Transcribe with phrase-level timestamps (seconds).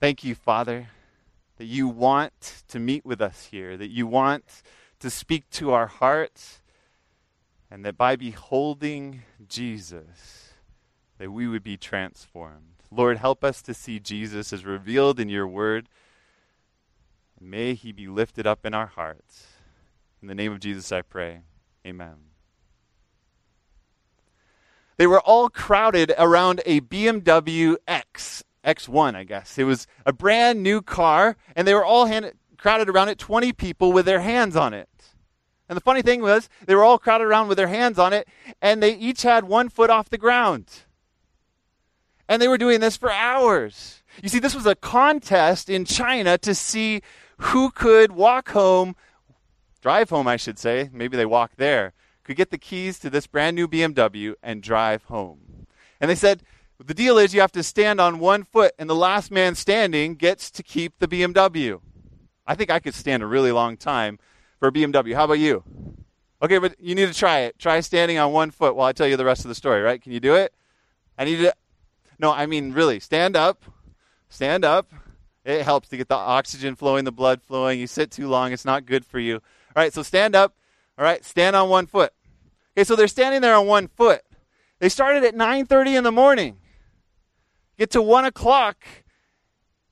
[0.00, 0.88] Thank you, Father,
[1.56, 4.62] that you want to meet with us here, that you want
[5.00, 6.60] to speak to our hearts,
[7.70, 10.52] and that by beholding Jesus,
[11.18, 12.82] that we would be transformed.
[12.92, 15.88] Lord, help us to see Jesus as revealed in your word.
[17.40, 19.48] May he be lifted up in our hearts.
[20.22, 21.40] In the name of Jesus, I pray.
[21.86, 22.14] Amen.
[24.96, 29.56] They were all crowded around a BMW X, X1, I guess.
[29.58, 33.52] It was a brand new car, and they were all hand, crowded around it, 20
[33.54, 34.88] people with their hands on it.
[35.68, 38.28] And the funny thing was, they were all crowded around with their hands on it,
[38.60, 40.84] and they each had one foot off the ground.
[42.28, 44.02] And they were doing this for hours.
[44.22, 47.00] You see, this was a contest in China to see
[47.38, 48.96] who could walk home,
[49.80, 50.90] drive home, I should say.
[50.92, 55.04] Maybe they walked there, could get the keys to this brand new BMW and drive
[55.04, 55.66] home.
[56.00, 56.42] And they said,
[56.86, 60.14] the deal is you have to stand on one foot, and the last man standing
[60.14, 61.80] gets to keep the BMW.
[62.46, 64.18] I think I could stand a really long time
[64.58, 65.14] for a BMW.
[65.14, 65.64] How about you?
[66.40, 67.58] Okay, but you need to try it.
[67.58, 70.00] Try standing on one foot while I tell you the rest of the story, right?
[70.00, 70.54] Can you do it?
[71.18, 71.52] I need to
[72.18, 73.64] no, I mean, really, stand up.
[74.28, 74.92] Stand up.
[75.44, 77.78] It helps to get the oxygen flowing, the blood flowing.
[77.78, 79.36] You sit too long, it's not good for you.
[79.36, 80.54] All right, so stand up.
[80.98, 82.12] All right, stand on one foot.
[82.76, 84.22] Okay, so they're standing there on one foot.
[84.80, 86.58] They started at 9:30 in the morning.
[87.78, 88.84] Get to one o'clock,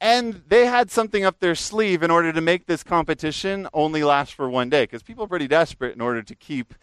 [0.01, 4.35] and they had something up their sleeve in order to make this competition only last
[4.35, 6.75] for one day, because people are pretty desperate in order to keep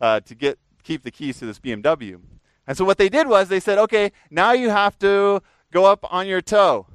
[0.00, 2.20] uh, to get keep the keys to this BMW.
[2.66, 6.06] And so what they did was they said, okay, now you have to go up
[6.12, 6.86] on your toe,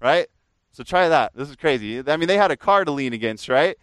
[0.00, 0.28] right?
[0.70, 1.32] So try that.
[1.34, 2.02] This is crazy.
[2.06, 3.76] I mean, they had a car to lean against, right?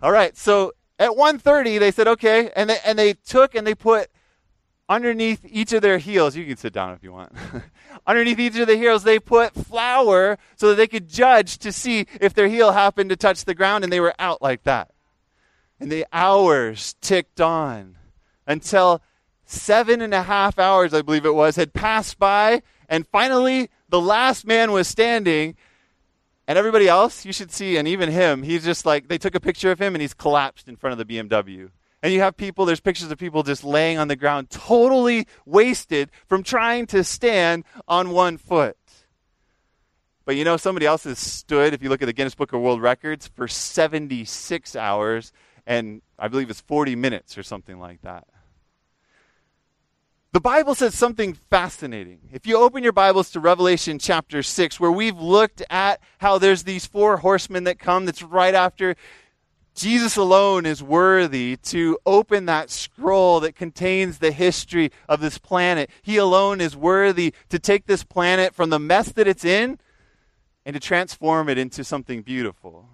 [0.00, 0.34] All right.
[0.36, 4.08] So at 1:30, they said, okay, and they and they took and they put
[4.90, 6.36] underneath each of their heels.
[6.36, 7.32] You can sit down if you want.
[8.06, 12.06] underneath each of the heels, they put flour so that they could judge to see
[12.20, 14.90] if their heel happened to touch the ground, and they were out like that.
[15.78, 17.96] And the hours ticked on
[18.46, 19.00] until
[19.46, 24.00] seven and a half hours, I believe it was, had passed by, and finally the
[24.00, 25.56] last man was standing.
[26.48, 29.40] And everybody else, you should see, and even him, he's just like, they took a
[29.40, 31.70] picture of him and he's collapsed in front of the BMW.
[32.02, 36.10] And you have people, there's pictures of people just laying on the ground, totally wasted
[36.26, 38.76] from trying to stand on one foot.
[40.24, 42.60] But you know, somebody else has stood, if you look at the Guinness Book of
[42.60, 45.32] World Records, for 76 hours,
[45.66, 48.26] and I believe it's 40 minutes or something like that.
[50.32, 52.20] The Bible says something fascinating.
[52.32, 56.62] If you open your Bibles to Revelation chapter 6, where we've looked at how there's
[56.62, 58.94] these four horsemen that come, that's right after
[59.80, 65.88] Jesus alone is worthy to open that scroll that contains the history of this planet.
[66.02, 69.78] He alone is worthy to take this planet from the mess that it's in
[70.66, 72.90] and to transform it into something beautiful.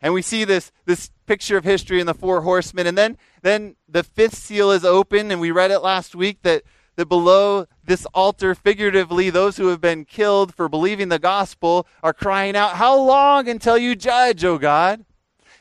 [0.00, 2.86] And we see this, this picture of history in the four horsemen.
[2.86, 6.62] And then, then the fifth seal is open, and we read it last week that,
[6.94, 12.12] that below this altar, figuratively, those who have been killed for believing the gospel are
[12.12, 15.04] crying out, How long until you judge, O God?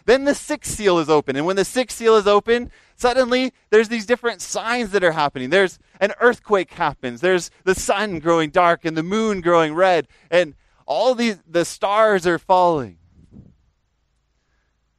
[0.06, 1.36] Then the sixth seal is open.
[1.36, 5.50] And when the sixth seal is open, suddenly there's these different signs that are happening.
[5.50, 7.22] There's an earthquake happens.
[7.22, 10.08] There's the sun growing dark and the moon growing red.
[10.30, 10.56] And
[10.86, 12.98] all these the stars are falling.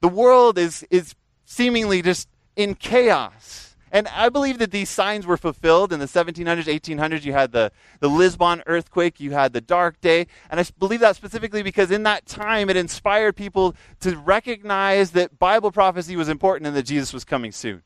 [0.00, 3.63] The world is, is seemingly just in chaos.
[3.94, 7.22] And I believe that these signs were fulfilled in the 1700s, 1800s.
[7.22, 10.26] You had the, the Lisbon earthquake, you had the dark day.
[10.50, 15.38] And I believe that specifically because in that time it inspired people to recognize that
[15.38, 17.84] Bible prophecy was important and that Jesus was coming soon.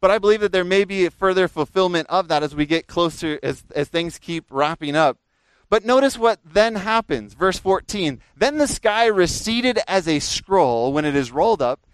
[0.00, 2.88] But I believe that there may be a further fulfillment of that as we get
[2.88, 5.18] closer, as, as things keep wrapping up.
[5.70, 7.34] But notice what then happens.
[7.34, 8.20] Verse 14.
[8.36, 11.86] Then the sky receded as a scroll when it is rolled up,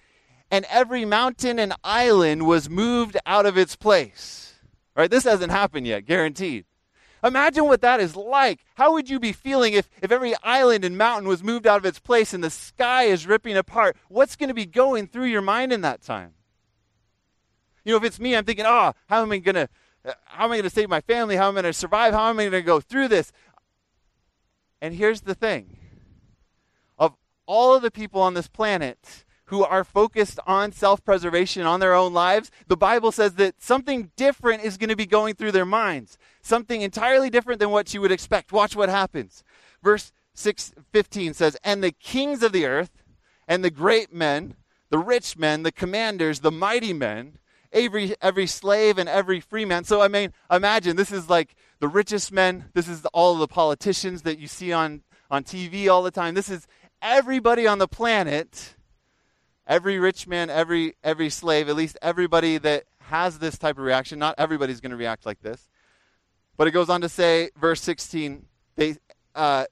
[0.51, 4.55] and every mountain and island was moved out of its place.
[4.97, 6.65] Right, this hasn't happened yet, guaranteed.
[7.23, 8.65] Imagine what that is like.
[8.75, 11.85] How would you be feeling if, if every island and mountain was moved out of
[11.85, 13.97] its place and the sky is ripping apart?
[14.09, 16.33] What's going to be going through your mind in that time?
[17.85, 19.69] You know, if it's me, I'm thinking, oh, how am I going to
[20.05, 21.37] uh, how am I going to save my family?
[21.37, 22.15] How am I going to survive?
[22.15, 23.33] How am I going to go through this?
[24.81, 25.77] And here's the thing
[26.99, 27.15] of
[27.47, 31.95] all of the people on this planet who are focused on self preservation on their
[31.95, 35.67] own lives, the Bible says that something different is going to be going through their
[35.67, 36.17] minds.
[36.41, 38.53] Something entirely different than what you would expect.
[38.53, 39.45] Watch what happens.
[39.83, 43.03] Verse 6, 15 says, And the kings of the earth,
[43.49, 44.55] and the great men,
[44.91, 47.39] the rich men, the commanders, the mighty men,
[47.73, 49.85] every every slave and every free man.
[49.85, 52.67] So I mean, imagine this is like the richest men.
[52.75, 56.35] This is all the politicians that you see on on TV all the time.
[56.35, 56.67] This is
[57.03, 58.77] everybody on the planet,
[59.71, 64.19] every rich man, every every slave, at least everybody that has this type of reaction.
[64.19, 65.69] Not everybody's going to react like this.
[66.59, 68.45] But it goes on to say, verse 16,
[68.77, 68.97] they,
[69.35, 69.65] uh,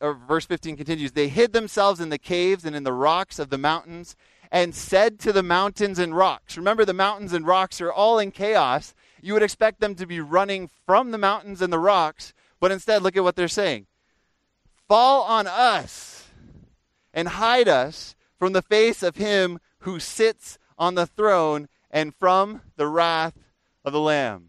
[0.00, 3.48] or verse 15 continues, they hid themselves in the caves and in the rocks of
[3.48, 4.14] the mountains
[4.50, 6.58] and said to the mountains and rocks.
[6.58, 8.94] Remember, the mountains and rocks are all in chaos.
[9.22, 13.02] You would expect them to be running from the mountains and the rocks, but instead,
[13.02, 13.86] look at what they're saying
[14.88, 16.28] Fall on us
[17.14, 22.60] and hide us from the face of him who sits on the throne and from
[22.74, 23.38] the wrath
[23.84, 24.48] of the Lamb.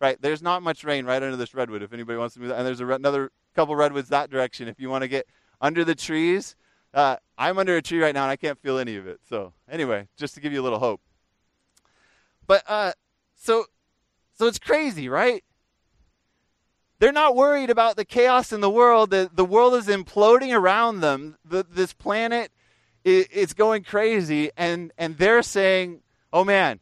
[0.00, 2.58] Right, there's not much rain right under this redwood if anybody wants to move that.
[2.58, 5.26] And there's a, another couple redwoods that direction if you want to get
[5.60, 6.54] under the trees
[6.94, 9.18] uh, I'm under a tree right now and I can't feel any of it.
[9.28, 11.00] So anyway, just to give you a little hope.
[12.46, 12.92] But uh,
[13.34, 13.64] so
[14.38, 15.42] so it's crazy, right?
[17.00, 19.10] They're not worried about the chaos in the world.
[19.10, 21.36] The, the world is imploding around them.
[21.44, 22.52] The, this planet
[23.04, 26.00] is going crazy, and, and they're saying,
[26.32, 26.80] oh man,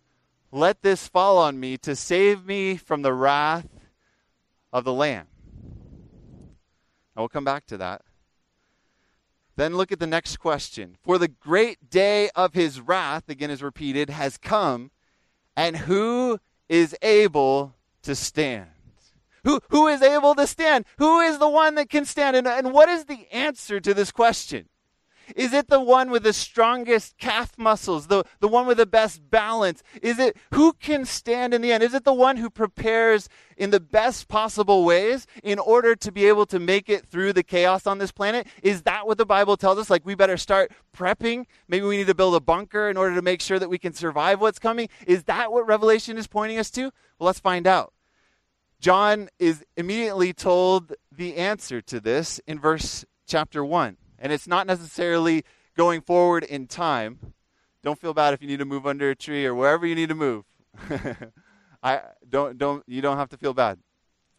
[0.51, 3.69] let this fall on me to save me from the wrath
[4.73, 5.27] of the Lamb.
[7.17, 8.03] I will come back to that.
[9.57, 10.97] Then look at the next question.
[11.03, 14.91] For the great day of his wrath, again is repeated, has come,
[15.57, 16.39] and who
[16.69, 18.69] is able to stand?
[19.45, 20.87] Who, who is able to stand?
[20.99, 22.37] Who is the one that can stand?
[22.37, 24.69] And, and what is the answer to this question?
[25.37, 29.31] Is it the one with the strongest calf muscles, the, the one with the best
[29.31, 29.83] balance?
[30.03, 31.83] Is it who can stand in the end?
[31.83, 36.27] Is it the one who prepares in the best possible ways in order to be
[36.27, 38.47] able to make it through the chaos on this planet?
[38.63, 39.91] Is that what the Bible tells us?
[39.91, 41.47] Like we better start prepping?
[41.69, 43.93] Maybe we need to build a bunker in order to make sure that we can
[43.93, 44.89] survive what's coming?
[45.07, 46.83] Is that what Revelation is pointing us to?
[47.19, 47.93] Well, let's find out.
[48.81, 53.97] John is immediately told the answer to this in verse chapter 1.
[54.23, 55.45] And it's not necessarily
[55.77, 57.35] going forward in time.
[57.83, 60.11] Don't feel bad if you need to move under a tree or wherever you need
[60.11, 60.45] to move.
[61.83, 63.81] I don't don't you don't have to feel bad.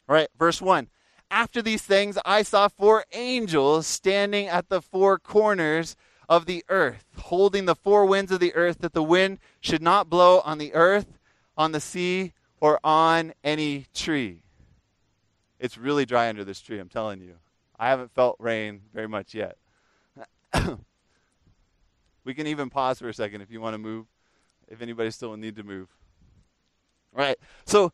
[0.08, 0.88] All right, verse 1.
[1.30, 5.98] After these things I saw four angels standing at the four corners
[6.30, 10.10] of the earth, holding the four winds of the earth that the wind should not
[10.10, 11.20] blow on the earth,
[11.58, 12.32] on the sea,
[12.62, 14.44] or on any tree.
[15.60, 17.36] It's really dry under this tree, I'm telling you.
[17.78, 19.58] I haven't felt rain very much yet.
[22.24, 24.06] we can even pause for a second if you want to move,
[24.68, 25.90] if anybody still will need to move.
[27.16, 27.38] All right.
[27.66, 27.92] So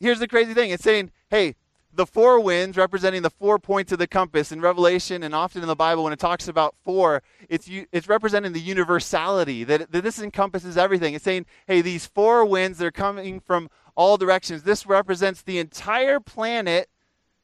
[0.00, 1.56] here's the crazy thing it's saying, hey,
[1.94, 5.68] the four winds representing the four points of the compass in Revelation and often in
[5.68, 10.18] the Bible when it talks about four, it's, it's representing the universality, that, that this
[10.18, 11.14] encompasses everything.
[11.14, 14.62] It's saying, hey, these four winds, they're coming from all directions.
[14.62, 16.88] This represents the entire planet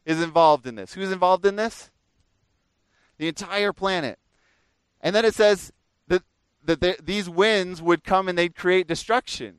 [0.07, 0.95] is involved in this.
[0.95, 1.91] Who's involved in this?
[3.19, 4.19] The entire planet.
[5.01, 5.73] And then it says
[6.07, 6.23] that,
[6.65, 9.57] that these winds would come and they'd create destruction.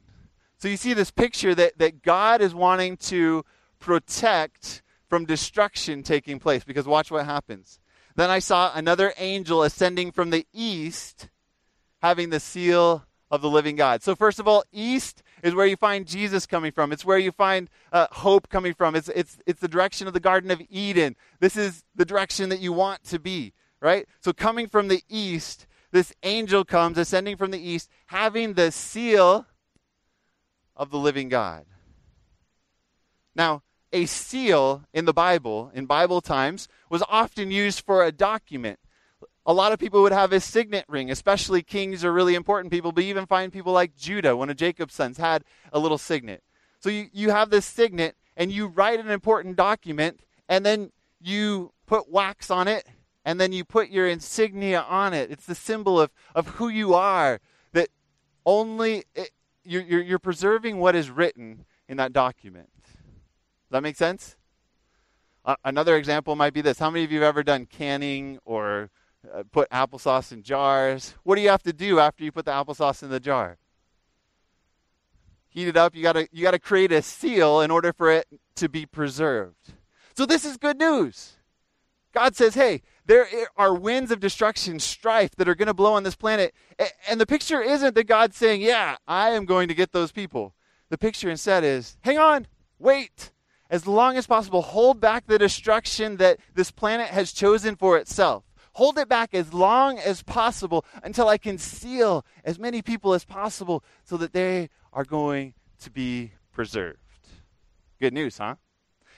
[0.57, 3.45] So you see this picture that, that God is wanting to
[3.79, 6.63] protect from destruction taking place.
[6.63, 7.79] Because watch what happens.
[8.15, 11.29] Then I saw another angel ascending from the east,
[12.01, 14.03] having the seal of the living God.
[14.03, 16.91] So, first of all, east is where you find Jesus coming from.
[16.91, 18.95] It's where you find uh, hope coming from.
[18.95, 21.15] It's, it's, it's the direction of the Garden of Eden.
[21.39, 24.07] This is the direction that you want to be, right?
[24.21, 29.45] So, coming from the east, this angel comes, ascending from the east, having the seal
[30.75, 31.65] of the living God.
[33.35, 38.79] Now, a seal in the Bible, in Bible times, was often used for a document
[39.45, 42.91] a lot of people would have a signet ring, especially kings are really important people,
[42.91, 45.43] but you even find people like Judah, one of Jacob's sons, had
[45.73, 46.43] a little signet.
[46.79, 51.73] So you, you have this signet and you write an important document and then you
[51.85, 52.87] put wax on it
[53.25, 55.31] and then you put your insignia on it.
[55.31, 57.39] It's the symbol of, of who you are,
[57.73, 57.89] that
[58.45, 59.31] only it,
[59.63, 62.69] you're, you're, you're preserving what is written in that document.
[62.83, 64.35] Does that make sense?
[65.43, 66.79] Uh, another example might be this.
[66.79, 68.89] How many of you have ever done canning or
[69.33, 71.15] uh, put applesauce in jars.
[71.23, 73.57] What do you have to do after you put the applesauce in the jar?
[75.49, 75.95] Heat it up.
[75.95, 79.73] You gotta you gotta create a seal in order for it to be preserved.
[80.15, 81.33] So this is good news.
[82.13, 86.03] God says, "Hey, there are winds of destruction, strife that are going to blow on
[86.03, 86.53] this planet."
[87.07, 90.55] And the picture isn't that God's saying, "Yeah, I am going to get those people."
[90.89, 92.47] The picture instead is, "Hang on,
[92.77, 93.31] wait."
[93.71, 98.43] As long as possible, hold back the destruction that this planet has chosen for itself
[98.73, 103.25] hold it back as long as possible until I can seal as many people as
[103.25, 106.99] possible so that they are going to be preserved.
[107.99, 108.55] Good news, huh?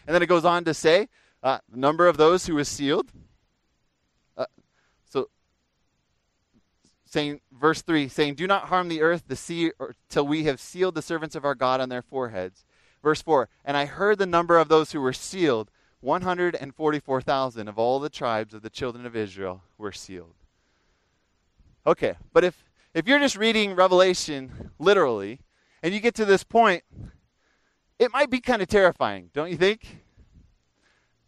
[0.07, 1.09] And then it goes on to say,
[1.43, 3.11] Uh, the number of those who was sealed.
[4.37, 4.45] Uh,
[5.09, 5.29] so,
[7.05, 10.59] saying, verse 3, saying, Do not harm the earth, the sea, or, till we have
[10.59, 12.63] sealed the servants of our God on their foreheads.
[13.01, 17.99] Verse 4, And I heard the number of those who were sealed 144,000 of all
[17.99, 20.33] the tribes of the children of Israel were sealed.
[21.87, 25.39] Okay, but if, if you're just reading Revelation literally,
[25.81, 26.83] and you get to this point,
[27.97, 30.03] it might be kind of terrifying, don't you think?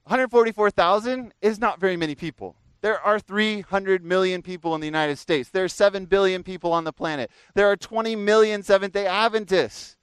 [0.03, 2.56] 144,000 is not very many people.
[2.82, 5.50] There are 300 million people in the United States.
[5.50, 7.32] There are 7 billion people on the planet.
[7.56, 9.96] There are 20 million Seventh day Adventists.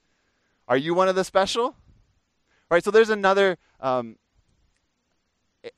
[0.67, 1.65] Are you one of the special?
[1.65, 1.75] All
[2.71, 4.15] right, so there's another um,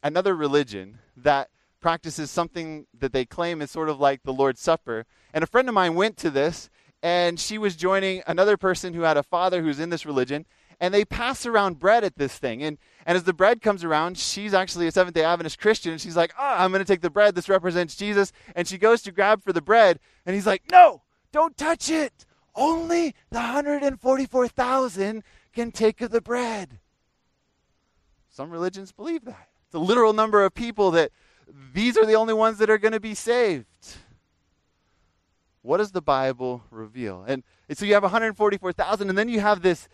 [0.02, 1.50] another religion that
[1.80, 5.06] practices something that they claim is sort of like the Lord's Supper.
[5.34, 6.70] And a friend of mine went to this,
[7.04, 10.46] and she was joining another person who had a father who's in this religion,
[10.80, 12.64] and they pass around bread at this thing.
[12.64, 16.02] And, and as the bread comes around, she's actually a Seventh day Adventist Christian, and
[16.02, 17.36] she's like, oh, I'm going to take the bread.
[17.36, 18.32] This represents Jesus.
[18.56, 22.26] And she goes to grab for the bread, and he's like, No, don't touch it.
[22.56, 25.24] Only the 144,000
[25.54, 26.80] can take of the bread.
[28.30, 31.12] Some religions believe that the literal number of people that
[31.74, 33.98] these are the only ones that are going to be saved.
[35.64, 37.26] What does the Bible reveal?
[37.28, 39.90] And, so you have 144,000, and then you have this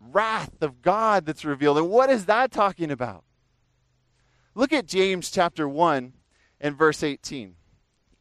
[0.00, 1.78] wrath of God that's revealed.
[1.78, 3.22] And what is that talking about?
[4.56, 6.14] Look at James chapter 1
[6.60, 7.54] and verse 18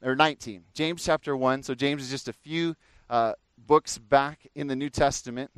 [0.03, 0.65] or 19.
[0.75, 1.63] James chapter 1.
[1.63, 2.75] So James is just a few
[3.10, 5.50] uh, books back in the New Testament,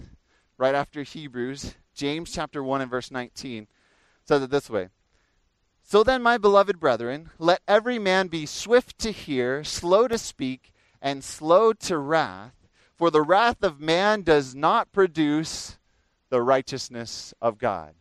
[0.58, 1.76] right after Hebrews.
[1.94, 3.68] James chapter 1 and verse 19
[4.26, 4.88] says it this way
[5.84, 10.74] so then, my beloved brethren, let every man be swift to hear, slow to speak,
[11.02, 12.54] and slow to wrath,
[12.96, 15.78] for the wrath of man does not produce
[16.30, 17.94] the righteousness of God.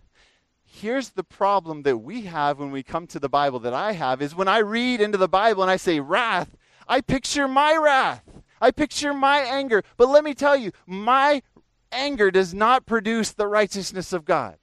[0.64, 4.22] Here's the problem that we have when we come to the Bible that I have
[4.22, 6.56] is when I read into the Bible and I say wrath,
[6.88, 8.22] I picture my wrath.
[8.60, 9.82] I picture my anger.
[9.96, 11.42] But let me tell you, my
[11.90, 14.56] anger does not produce the righteousness of God.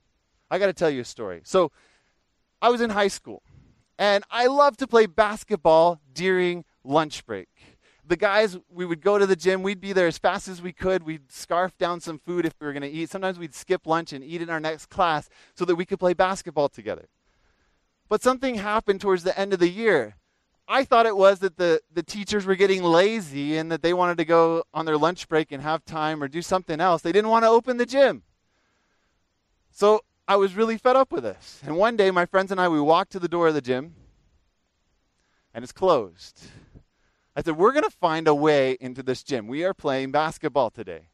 [0.49, 1.41] I got to tell you a story.
[1.43, 1.71] So,
[2.61, 3.41] I was in high school,
[3.97, 7.49] and I loved to play basketball during lunch break.
[8.05, 9.61] The guys, we would go to the gym.
[9.61, 11.03] We'd be there as fast as we could.
[11.03, 13.11] We'd scarf down some food if we were going to eat.
[13.11, 16.13] Sometimes we'd skip lunch and eat in our next class so that we could play
[16.13, 17.07] basketball together.
[18.09, 20.15] But something happened towards the end of the year.
[20.67, 24.17] I thought it was that the, the teachers were getting lazy and that they wanted
[24.17, 27.03] to go on their lunch break and have time or do something else.
[27.03, 28.23] They didn't want to open the gym.
[29.71, 31.59] So I was really fed up with this.
[31.65, 33.95] And one day, my friends and I, we walked to the door of the gym,
[35.55, 36.43] and it's closed.
[37.35, 39.47] I said, We're going to find a way into this gym.
[39.47, 41.07] We are playing basketball today.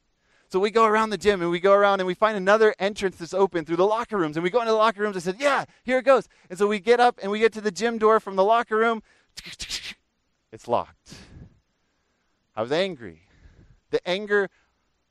[0.49, 3.15] So we go around the gym and we go around and we find another entrance
[3.15, 4.35] that's open through the locker rooms.
[4.35, 5.15] And we go into the locker rooms.
[5.15, 6.27] I said, Yeah, here it goes.
[6.49, 8.75] And so we get up and we get to the gym door from the locker
[8.75, 9.01] room.
[10.51, 11.13] It's locked.
[12.55, 13.23] I was angry.
[13.91, 14.49] The anger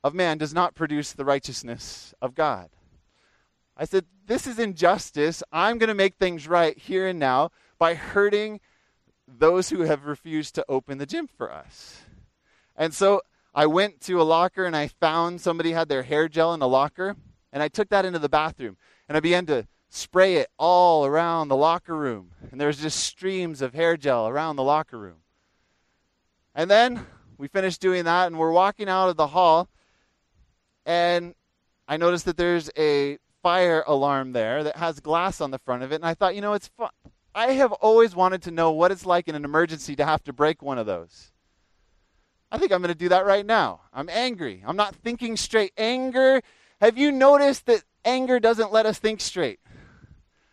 [0.03, 2.69] of man does not produce the righteousness of God.
[3.77, 5.43] I said, This is injustice.
[5.53, 8.61] I'm going to make things right here and now by hurting
[9.27, 12.03] those who have refused to open the gym for us.
[12.77, 13.23] And so
[13.55, 16.67] I went to a locker and I found somebody had their hair gel in a
[16.67, 17.17] locker,
[17.53, 18.77] and I took that into the bathroom
[19.09, 22.33] and I began to spray it all around the locker room.
[22.51, 25.19] And there was just streams of hair gel around the locker room.
[26.55, 27.07] And then
[27.39, 29.69] we finished doing that and we're walking out of the hall
[30.87, 31.35] and
[31.87, 35.93] I noticed that there's a fire alarm there that has glass on the front of
[35.93, 35.97] it.
[35.97, 36.89] And I thought, you know, it's fun.
[37.35, 40.33] I have always wanted to know what it's like in an emergency to have to
[40.33, 41.31] break one of those.
[42.51, 43.83] I think I'm going to do that right now.
[43.93, 44.65] I'm angry.
[44.67, 45.73] I'm not thinking straight.
[45.77, 46.41] Anger,
[46.81, 49.61] have you noticed that anger doesn't let us think straight?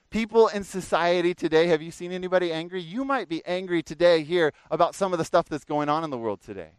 [0.10, 2.82] People in society today, have you seen anybody angry?
[2.82, 6.10] You might be angry today here about some of the stuff that's going on in
[6.10, 6.72] the world today.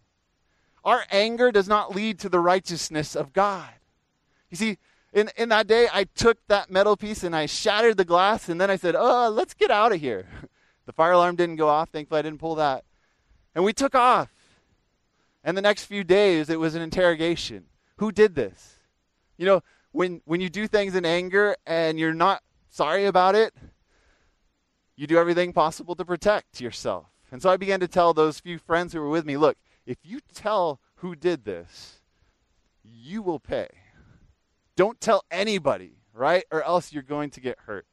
[0.84, 3.70] Our anger does not lead to the righteousness of God.
[4.50, 4.76] You see,
[5.12, 8.60] in, in that day, I took that metal piece and I shattered the glass, and
[8.60, 10.26] then I said, Oh, let's get out of here.
[10.84, 11.90] The fire alarm didn't go off.
[11.90, 12.84] Thankfully, I didn't pull that.
[13.54, 14.32] And we took off.
[15.44, 17.66] And the next few days, it was an interrogation.
[17.98, 18.80] Who did this?
[19.36, 23.54] You know, when, when you do things in anger and you're not sorry about it,
[24.96, 27.06] you do everything possible to protect yourself.
[27.30, 29.98] And so I began to tell those few friends who were with me look, if
[30.02, 32.00] you tell who did this,
[32.82, 33.68] you will pay.
[34.76, 36.44] Don't tell anybody, right?
[36.50, 37.86] Or else you're going to get hurt.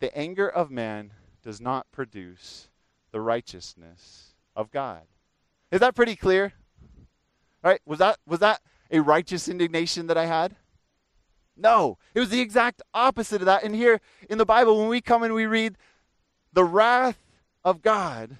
[0.00, 2.68] The anger of man does not produce
[3.10, 5.02] the righteousness of God.
[5.70, 6.52] Is that pretty clear?
[7.62, 7.80] Right?
[7.84, 10.56] Was that was that a righteous indignation that I had?
[11.56, 13.64] No, it was the exact opposite of that.
[13.64, 15.76] And here in the Bible, when we come and we read
[16.52, 17.18] the wrath
[17.64, 18.36] of God,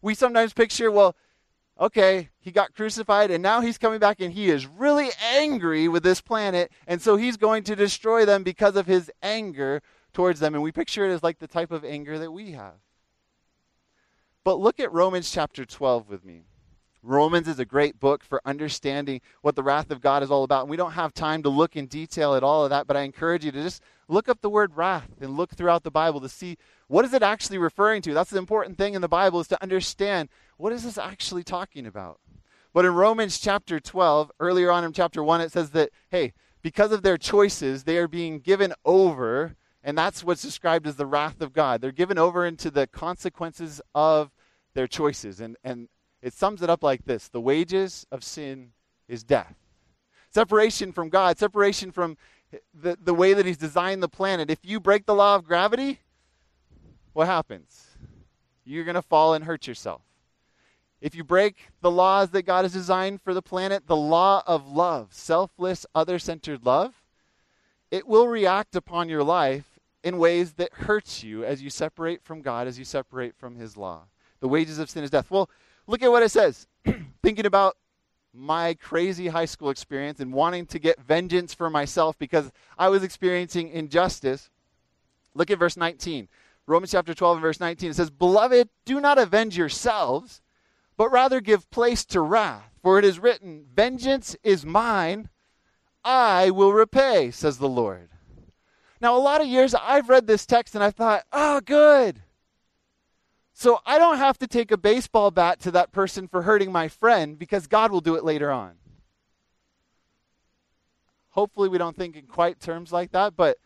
[0.00, 1.14] we sometimes picture, well,
[1.82, 6.04] okay, he got crucified and now he's coming back and he is really angry with
[6.04, 6.70] this planet.
[6.86, 10.54] And so he's going to destroy them because of his anger towards them.
[10.54, 12.74] And we picture it as like the type of anger that we have.
[14.44, 16.44] But look at Romans chapter 12 with me.
[17.02, 20.62] Romans is a great book for understanding what the wrath of God is all about.
[20.62, 23.00] And we don't have time to look in detail at all of that, but I
[23.00, 26.28] encourage you to just look up the word wrath and look throughout the Bible to
[26.28, 28.14] see what is it actually referring to.
[28.14, 30.28] That's the important thing in the Bible is to understand
[30.62, 32.20] what is this actually talking about.
[32.72, 36.92] But in Romans chapter 12, earlier on in chapter 1, it says that, hey, because
[36.92, 41.40] of their choices, they are being given over, and that's what's described as the wrath
[41.40, 41.80] of God.
[41.80, 44.30] They're given over into the consequences of
[44.74, 45.40] their choices.
[45.40, 45.88] And, and
[46.22, 48.70] it sums it up like this The wages of sin
[49.08, 49.56] is death.
[50.30, 52.16] Separation from God, separation from
[52.72, 54.48] the, the way that He's designed the planet.
[54.48, 55.98] If you break the law of gravity,
[57.14, 57.88] what happens?
[58.64, 60.02] You're going to fall and hurt yourself.
[61.02, 64.66] If you break the laws that God has designed for the planet, the law of
[64.66, 66.94] love, selfless, other centered love,
[67.90, 72.40] it will react upon your life in ways that hurts you as you separate from
[72.40, 74.04] God, as you separate from His law.
[74.40, 75.30] The wages of sin is death.
[75.30, 75.50] Well,
[75.86, 76.66] Look at what it says.
[77.22, 77.76] Thinking about
[78.32, 83.02] my crazy high school experience and wanting to get vengeance for myself because I was
[83.02, 84.48] experiencing injustice.
[85.34, 86.28] Look at verse 19.
[86.66, 87.90] Romans chapter 12 and verse 19.
[87.90, 90.40] It says, Beloved, do not avenge yourselves,
[90.96, 92.70] but rather give place to wrath.
[92.82, 95.28] For it is written, Vengeance is mine,
[96.04, 98.08] I will repay, says the Lord.
[99.00, 102.22] Now, a lot of years I've read this text and I thought, oh, good.
[103.52, 106.88] So I don't have to take a baseball bat to that person for hurting my
[106.88, 108.74] friend because God will do it later on.
[111.30, 113.56] Hopefully, we don't think in quite terms like that, but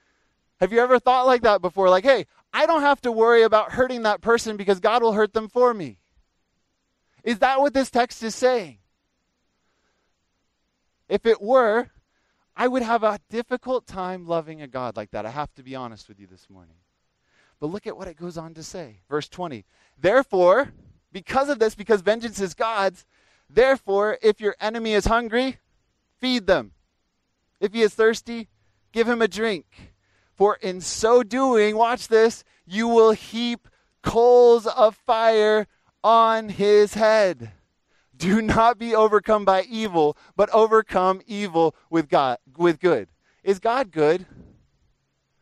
[0.60, 1.90] have you ever thought like that before?
[1.90, 5.34] Like, hey, I don't have to worry about hurting that person because God will hurt
[5.34, 5.98] them for me.
[7.26, 8.78] Is that what this text is saying?
[11.08, 11.90] If it were,
[12.56, 15.26] I would have a difficult time loving a God like that.
[15.26, 16.76] I have to be honest with you this morning.
[17.58, 19.00] But look at what it goes on to say.
[19.10, 19.64] Verse 20.
[19.98, 20.72] Therefore,
[21.10, 23.04] because of this, because vengeance is God's,
[23.50, 25.58] therefore, if your enemy is hungry,
[26.20, 26.72] feed them.
[27.58, 28.48] If he is thirsty,
[28.92, 29.94] give him a drink.
[30.36, 33.66] For in so doing, watch this, you will heap
[34.02, 35.66] coals of fire
[36.06, 37.50] on his head.
[38.16, 43.08] Do not be overcome by evil, but overcome evil with God with good.
[43.42, 44.24] Is God good?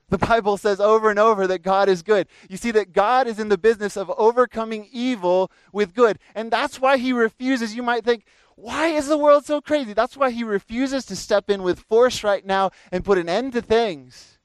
[0.09, 2.29] The Bible says over and over that God is good.
[2.48, 6.18] You see that God is in the business of overcoming evil with good.
[6.35, 7.77] And that's why he refuses.
[7.77, 8.24] You might think,
[8.57, 9.92] why is the world so crazy?
[9.92, 13.53] That's why he refuses to step in with force right now and put an end
[13.53, 14.38] to things.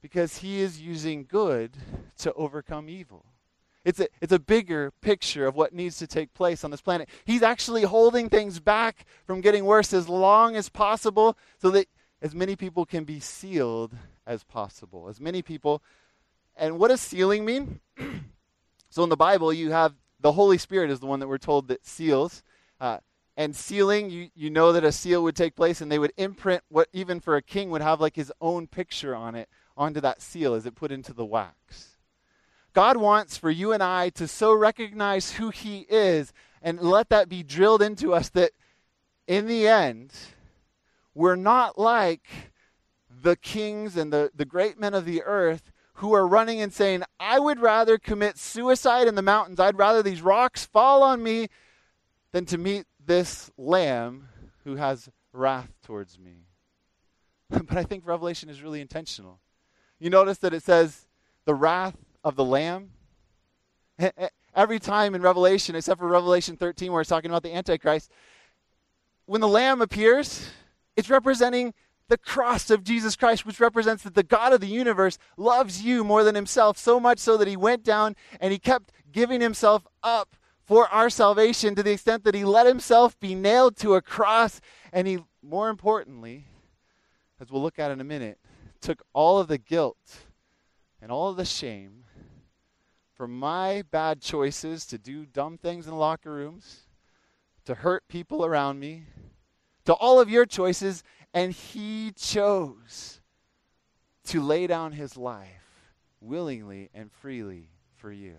[0.00, 1.76] Because he is using good
[2.18, 3.26] to overcome evil.
[3.84, 7.08] It's a, it's a bigger picture of what needs to take place on this planet.
[7.24, 11.88] He's actually holding things back from getting worse as long as possible so that
[12.20, 13.92] as many people can be sealed
[14.26, 15.08] as possible.
[15.08, 15.82] As many people.
[16.56, 17.80] And what does sealing mean?
[18.90, 21.68] so in the Bible, you have the Holy Spirit is the one that we're told
[21.68, 22.44] that seals.
[22.80, 22.98] Uh,
[23.36, 26.62] and sealing, you, you know that a seal would take place, and they would imprint
[26.68, 30.20] what, even for a king, would have like his own picture on it, onto that
[30.20, 31.91] seal as it put into the wax.
[32.72, 36.32] God wants for you and I to so recognize who he is
[36.62, 38.52] and let that be drilled into us that
[39.26, 40.12] in the end,
[41.14, 42.26] we're not like
[43.10, 47.02] the kings and the, the great men of the earth who are running and saying,
[47.20, 49.60] I would rather commit suicide in the mountains.
[49.60, 51.48] I'd rather these rocks fall on me
[52.32, 54.28] than to meet this lamb
[54.64, 56.46] who has wrath towards me.
[57.50, 59.40] but I think Revelation is really intentional.
[59.98, 61.06] You notice that it says
[61.44, 62.90] the wrath of the lamb.
[64.54, 68.10] Every time in Revelation, except for Revelation 13, where it's talking about the Antichrist,
[69.26, 70.50] when the lamb appears,
[70.96, 71.72] it's representing
[72.08, 76.04] the cross of Jesus Christ, which represents that the God of the universe loves you
[76.04, 79.86] more than himself, so much so that he went down and he kept giving himself
[80.02, 84.02] up for our salvation to the extent that he let himself be nailed to a
[84.02, 84.60] cross.
[84.92, 86.46] And he, more importantly,
[87.40, 88.38] as we'll look at in a minute,
[88.80, 90.18] took all of the guilt
[91.00, 92.01] and all of the shame
[93.22, 96.88] for my bad choices to do dumb things in locker rooms,
[97.64, 99.04] to hurt people around me,
[99.84, 103.20] to all of your choices, and he chose
[104.24, 108.34] to lay down his life willingly and freely for you.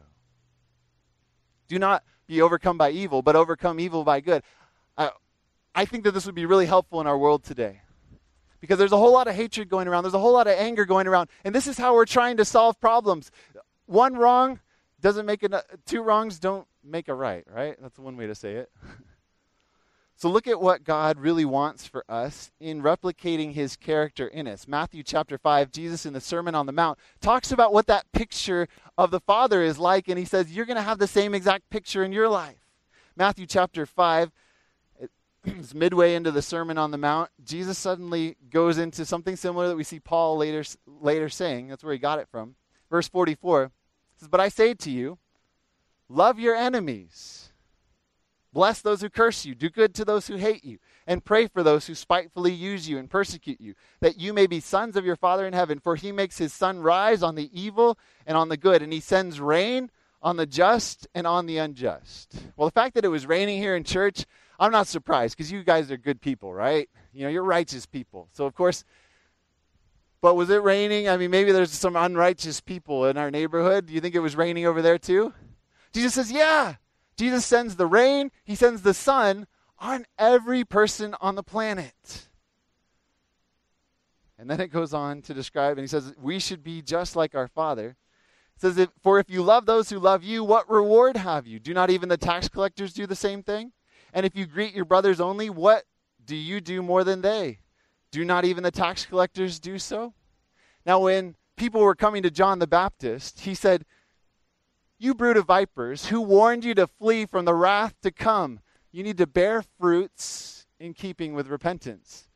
[1.70, 4.44] Do not be overcome by evil, but overcome evil by good.
[4.98, 5.12] I,
[5.74, 7.84] I think that this would be really helpful in our world today.
[8.60, 10.84] because there's a whole lot of hatred going around, there's a whole lot of anger
[10.84, 13.32] going around, and this is how we're trying to solve problems.
[13.86, 14.60] One wrong
[15.04, 15.54] doesn't make it,
[15.86, 17.76] two wrongs don't make a right, right?
[17.80, 18.72] That's one way to say it.
[20.16, 24.68] So look at what God really wants for us in replicating his character in us.
[24.68, 28.68] Matthew chapter 5, Jesus in the Sermon on the Mount talks about what that picture
[28.98, 31.70] of the Father is like, and he says, You're going to have the same exact
[31.72, 32.56] picture in your life.
[33.18, 34.32] Matthew chapter 5,
[35.46, 37.32] it's midway into the Sermon on the Mount.
[37.44, 41.68] Jesus suddenly goes into something similar that we see Paul later, later saying.
[41.68, 42.56] That's where he got it from.
[42.90, 43.72] Verse 44
[44.24, 45.18] says, But I say to you,
[46.10, 47.54] love your enemies
[48.54, 51.64] Bless those who curse you, do good to those who hate you, and pray for
[51.64, 55.16] those who spitefully use you and persecute you, that you may be sons of your
[55.16, 55.80] Father in heaven.
[55.80, 59.00] For he makes his sun rise on the evil and on the good, and he
[59.00, 59.90] sends rain
[60.22, 62.36] on the just and on the unjust.
[62.56, 64.26] Well, the fact that it was raining here in church,
[64.60, 66.88] I'm not surprised because you guys are good people, right?
[67.12, 68.30] You know, you're righteous people.
[68.34, 68.86] So, of course,
[70.24, 71.10] but was it raining?
[71.10, 73.88] I mean, maybe there's some unrighteous people in our neighborhood.
[73.88, 75.34] Do you think it was raining over there too?
[75.92, 76.76] Jesus says, Yeah.
[77.18, 79.48] Jesus sends the rain, he sends the sun
[79.80, 82.30] on every person on the planet.
[84.40, 87.36] And then it goes on to describe, and he says, We should be just like
[87.36, 87.98] our Father.
[88.56, 91.60] It says, For if you love those who love you, what reward have you?
[91.60, 93.74] Do not even the tax collectors do the same thing?
[94.14, 95.84] And if you greet your brothers only, what
[96.26, 97.60] do you do more than they?
[98.14, 100.14] Do not even the tax collectors do so?
[100.86, 103.86] Now, when people were coming to John the Baptist, he said,
[105.00, 108.60] you brood of vipers, who warned you to flee from the wrath to come?
[108.92, 112.28] You need to bear fruits in keeping with repentance.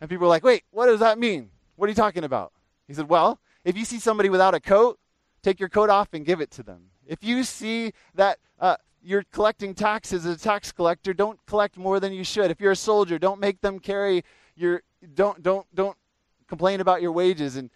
[0.00, 1.50] And people were like, wait, what does that mean?
[1.74, 2.52] What are you talking about?
[2.86, 5.00] He said, well, if you see somebody without a coat,
[5.42, 6.82] take your coat off and give it to them.
[7.08, 11.98] If you see that uh, you're collecting taxes as a tax collector, don't collect more
[11.98, 12.52] than you should.
[12.52, 14.22] If you're a soldier, don't make them carry
[14.54, 14.82] your
[15.14, 15.96] don't don't don't
[16.48, 17.70] complain about your wages and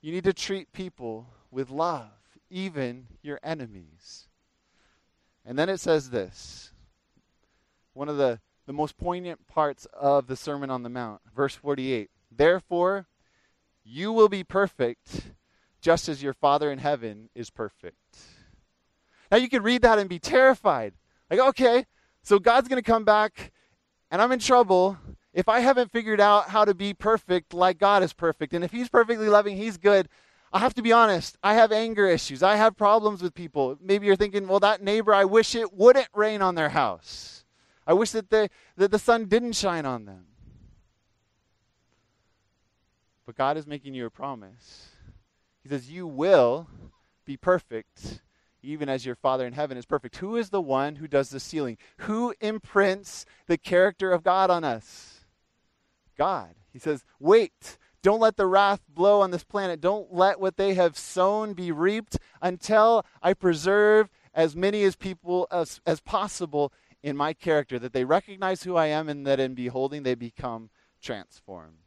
[0.00, 2.10] you need to treat people with love
[2.50, 4.28] even your enemies.
[5.44, 6.72] And then it says this
[7.92, 12.10] one of the, the most poignant parts of the Sermon on the Mount, verse 48.
[12.30, 13.06] Therefore,
[13.84, 15.30] you will be perfect
[15.80, 18.18] just as your Father in heaven is perfect.
[19.30, 20.92] Now you could read that and be terrified.
[21.30, 21.86] Like, okay,
[22.22, 23.52] so God's going to come back
[24.10, 24.98] and I'm in trouble
[25.36, 28.54] if I haven't figured out how to be perfect like God is perfect.
[28.54, 30.08] And if He's perfectly loving, He's good.
[30.50, 32.42] I have to be honest, I have anger issues.
[32.42, 33.76] I have problems with people.
[33.82, 37.44] Maybe you're thinking, well, that neighbor, I wish it wouldn't rain on their house.
[37.86, 40.24] I wish that the, that the sun didn't shine on them.
[43.26, 44.88] But God is making you a promise.
[45.62, 46.66] He says, You will
[47.26, 48.22] be perfect,
[48.62, 50.16] even as your Father in heaven is perfect.
[50.16, 51.76] Who is the one who does the sealing?
[51.98, 55.15] Who imprints the character of God on us?
[56.16, 56.54] God.
[56.72, 59.80] He says, Wait don't let the wrath blow on this planet.
[59.80, 65.48] Don't let what they have sown be reaped until I preserve as many as people
[65.50, 69.54] as, as possible in my character, that they recognize who I am and that in
[69.54, 70.70] beholding they become
[71.02, 71.78] transformed.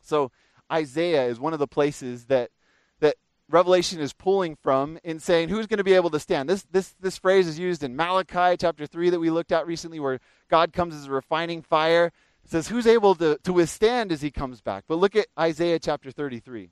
[0.00, 0.30] So
[0.72, 2.52] Isaiah is one of the places that
[3.00, 3.16] that
[3.48, 6.48] Revelation is pulling from in saying who's going to be able to stand.
[6.48, 9.98] This this this phrase is used in Malachi chapter 3 that we looked at recently
[9.98, 12.12] where God comes as a refining fire
[12.50, 14.84] says, Who's able to, to withstand as he comes back?
[14.88, 16.70] But look at Isaiah chapter 33.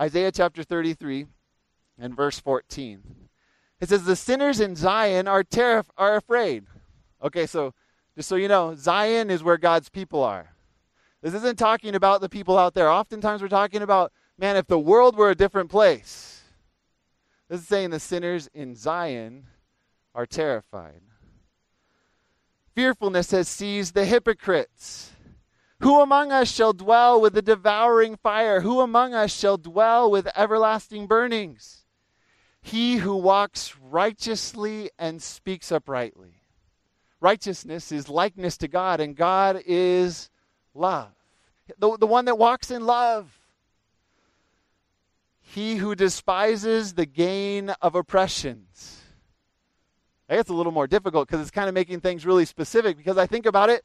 [0.00, 1.26] Isaiah chapter 33
[1.98, 3.02] and verse 14.
[3.80, 6.64] It says, The sinners in Zion are, terrif- are afraid.
[7.22, 7.74] Okay, so
[8.16, 10.54] just so you know, Zion is where God's people are.
[11.22, 12.90] This isn't talking about the people out there.
[12.90, 16.42] Oftentimes we're talking about, man, if the world were a different place.
[17.48, 19.46] This is saying the sinners in Zion
[20.14, 21.02] are terrified.
[22.74, 25.12] Fearfulness has seized the hypocrites.
[25.80, 28.60] Who among us shall dwell with the devouring fire?
[28.60, 31.84] Who among us shall dwell with everlasting burnings?
[32.62, 36.42] He who walks righteously and speaks uprightly.
[37.20, 40.30] Righteousness is likeness to God, and God is
[40.72, 41.12] love.
[41.78, 43.36] The, the one that walks in love.
[45.40, 49.01] He who despises the gain of oppressions
[50.32, 53.18] I guess a little more difficult because it's kind of making things really specific because
[53.18, 53.84] I think about it.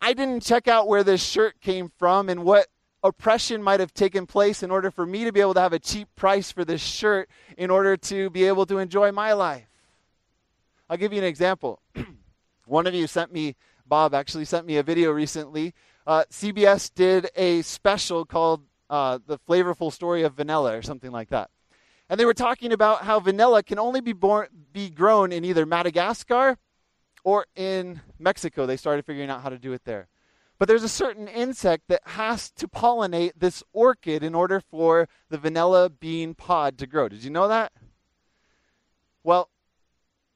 [0.00, 2.68] I didn't check out where this shirt came from and what
[3.02, 5.78] oppression might have taken place in order for me to be able to have a
[5.78, 9.68] cheap price for this shirt in order to be able to enjoy my life.
[10.88, 11.82] I'll give you an example.
[12.64, 13.54] One of you sent me,
[13.86, 15.74] Bob actually sent me a video recently.
[16.06, 21.28] Uh, CBS did a special called uh, The Flavorful Story of Vanilla or something like
[21.28, 21.50] that.
[22.14, 25.66] And they were talking about how vanilla can only be, born, be grown in either
[25.66, 26.58] Madagascar
[27.24, 28.66] or in Mexico.
[28.66, 30.06] They started figuring out how to do it there.
[30.60, 35.38] But there's a certain insect that has to pollinate this orchid in order for the
[35.38, 37.08] vanilla bean pod to grow.
[37.08, 37.72] Did you know that?
[39.24, 39.50] Well,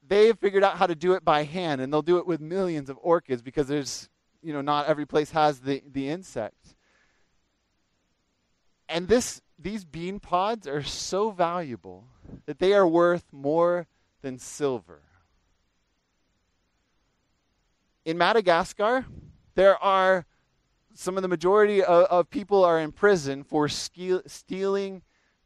[0.05, 2.89] they've figured out how to do it by hand, and they'll do it with millions
[2.89, 4.09] of orchids because there's,
[4.43, 6.75] you know, not every place has the, the insect.
[8.89, 12.05] And this, these bean pods are so valuable
[12.45, 13.87] that they are worth more
[14.21, 15.01] than silver.
[18.05, 19.05] In Madagascar,
[19.55, 20.25] there are
[20.93, 25.01] some of the majority of, of people are in prison for steal, stealing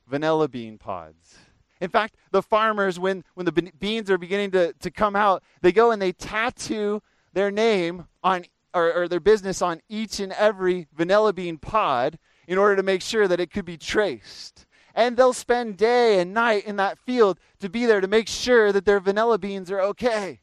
[0.07, 1.35] vanilla bean pods.
[1.81, 5.71] In fact, the farmers, when, when the beans are beginning to, to come out, they
[5.71, 7.01] go and they tattoo
[7.33, 12.57] their name on or, or their business on each and every vanilla bean pod in
[12.57, 14.65] order to make sure that it could be traced.
[14.95, 18.71] And they'll spend day and night in that field to be there to make sure
[18.71, 20.41] that their vanilla beans are okay.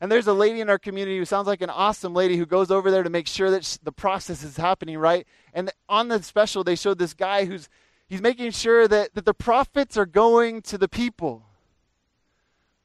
[0.00, 2.70] And there's a lady in our community who sounds like an awesome lady who goes
[2.70, 5.26] over there to make sure that the process is happening right.
[5.54, 7.68] And on the special, they showed this guy who's
[8.06, 11.44] he's making sure that, that the profits are going to the people.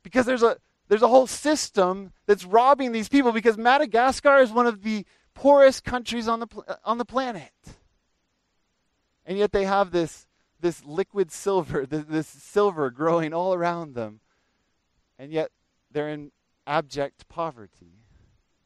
[0.03, 4.67] Because there's a there's a whole system that's robbing these people because Madagascar is one
[4.67, 7.51] of the poorest countries on the on the planet.
[9.25, 10.27] And yet they have this
[10.61, 14.19] this liquid silver, this, this silver growing all around them.
[15.17, 15.51] And yet
[15.91, 16.31] they're in
[16.65, 17.97] abject poverty.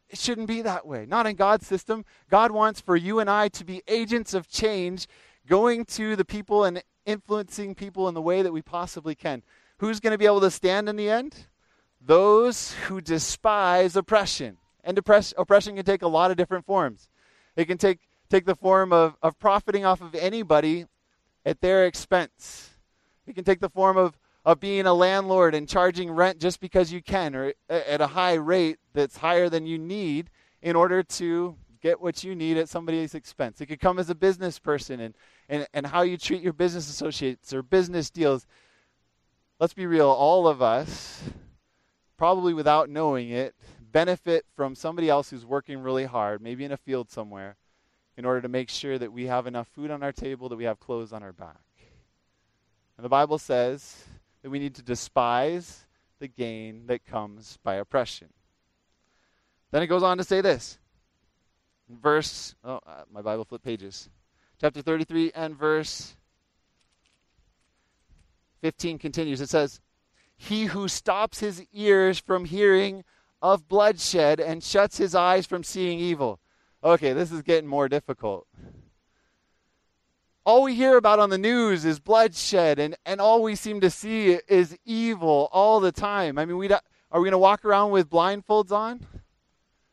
[0.10, 1.06] It shouldn't be that way.
[1.06, 2.06] Not in God's system.
[2.30, 5.08] God wants for you and I to be agents of change,
[5.48, 9.44] going to the people and influencing people in the way that we possibly can.
[9.80, 11.48] Who's going to be able to stand in the end?
[12.00, 14.58] Those who despise oppression.
[14.84, 17.10] And oppression can take a lot of different forms.
[17.56, 20.86] It can take, take the form of, of profiting off of anybody
[21.46, 22.72] at their expense.
[23.28, 26.94] It can take the form of of being a landlord and charging rent just because
[26.94, 30.30] you can or at a high rate that's higher than you need
[30.62, 33.60] in order to get what you need at somebody's expense.
[33.60, 35.16] It could come as a business person and,
[35.50, 38.46] and, and how you treat your business associates or business deals.
[39.60, 41.24] Let's be real, all of us,
[42.18, 43.56] probably without knowing it,
[43.92, 47.56] benefit from somebody else who's working really hard, maybe in a field somewhere,
[48.18, 50.64] in order to make sure that we have enough food on our table, that we
[50.64, 51.62] have clothes on our back.
[52.98, 54.06] And the Bible says
[54.42, 55.86] that we need to despise
[56.20, 58.30] the gain that comes by oppression.
[59.72, 60.78] Then it goes on to say this.
[61.90, 64.10] Verse, oh, uh, my Bible flipped pages.
[64.60, 66.16] Chapter 33 and verse
[68.62, 69.42] 15 continues.
[69.42, 69.82] It says,
[70.38, 73.04] He who stops his ears from hearing
[73.42, 76.40] of bloodshed and shuts his eyes from seeing evil.
[76.86, 78.48] Okay, this is getting more difficult
[80.46, 83.90] all we hear about on the news is bloodshed, and, and all we seem to
[83.90, 86.38] see is evil all the time.
[86.38, 89.06] I mean, we are we going to walk around with blindfolds on?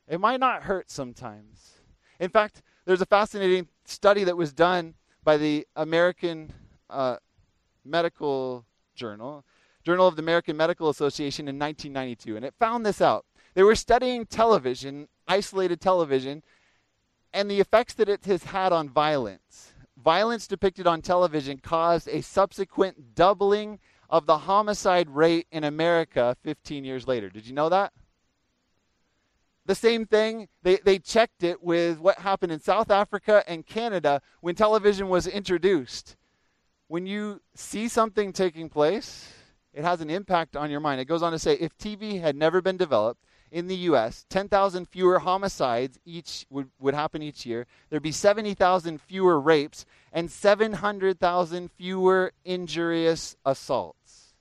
[0.07, 1.73] It might not hurt sometimes.
[2.21, 6.53] In fact, there's a fascinating study that was done by the American
[6.91, 7.17] uh,
[7.85, 9.45] Medical Journal,
[9.85, 13.25] Journal of the American Medical Association in 1992, and it found this out.
[13.55, 16.43] They were studying television, isolated television,
[17.33, 22.21] and the effects that it has had on violence violence depicted on television caused a
[22.23, 23.79] subsequent doubling
[24.11, 27.31] of the homicide rate in America 15 years later.
[27.31, 27.93] Did you know that?
[29.65, 34.21] The same thing, they, they checked it with what happened in South Africa and Canada
[34.41, 36.17] when television was introduced.
[36.89, 39.33] When you see something taking place,
[39.73, 41.01] it has an impact on your mind.
[41.01, 44.89] It goes on to say if TV had never been developed, in the U.S., 10,000
[44.89, 47.67] fewer homicides each would, would happen each year.
[47.91, 54.35] There'd be 70,000 fewer rapes and 700,000 fewer injurious assaults.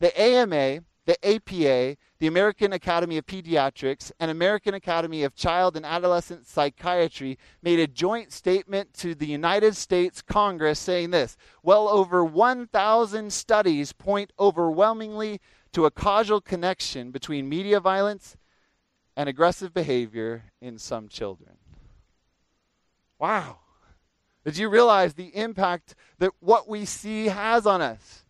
[0.00, 5.86] The AMA, the APA, the American Academy of Pediatrics, and American Academy of Child and
[5.86, 12.24] Adolescent Psychiatry made a joint statement to the United States Congress saying this Well over
[12.24, 15.40] 1,000 studies point overwhelmingly
[15.72, 18.36] to a causal connection between media violence
[19.16, 21.56] and aggressive behavior in some children.
[23.18, 23.58] Wow.
[24.44, 28.24] Did you realize the impact that what we see has on us?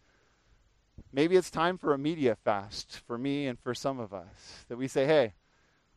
[1.12, 4.64] Maybe it's time for a media fast for me and for some of us.
[4.68, 5.34] That we say, hey,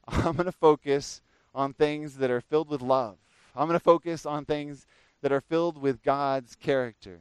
[0.07, 1.21] I'm going to focus
[1.53, 3.17] on things that are filled with love.
[3.55, 4.87] I'm going to focus on things
[5.21, 7.19] that are filled with God's character.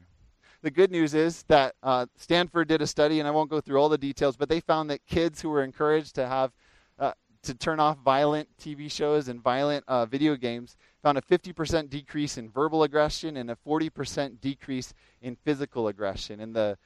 [0.63, 3.81] The good news is that uh, Stanford did a study, and I won't go through
[3.81, 6.53] all the details, but they found that kids who were encouraged to have
[7.43, 12.37] to turn off violent TV shows and violent uh, video games found a 50% decrease
[12.37, 16.41] in verbal aggression and a 40% decrease in physical aggression.
[16.41, 16.79] And the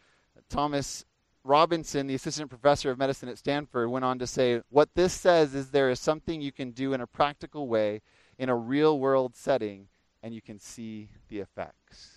[0.48, 1.04] Thomas
[1.44, 5.54] Robinson, the assistant professor of medicine at Stanford, went on to say, What this says
[5.54, 8.02] is there is something you can do in a practical way
[8.38, 9.88] in a real world setting
[10.22, 12.11] and you can see the effects.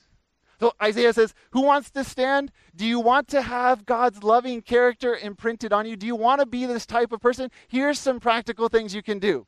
[0.60, 2.52] So Isaiah says, Who wants to stand?
[2.76, 5.96] Do you want to have God's loving character imprinted on you?
[5.96, 7.52] Do you want to be this type of person?
[7.68, 9.48] Here's some practical things you can do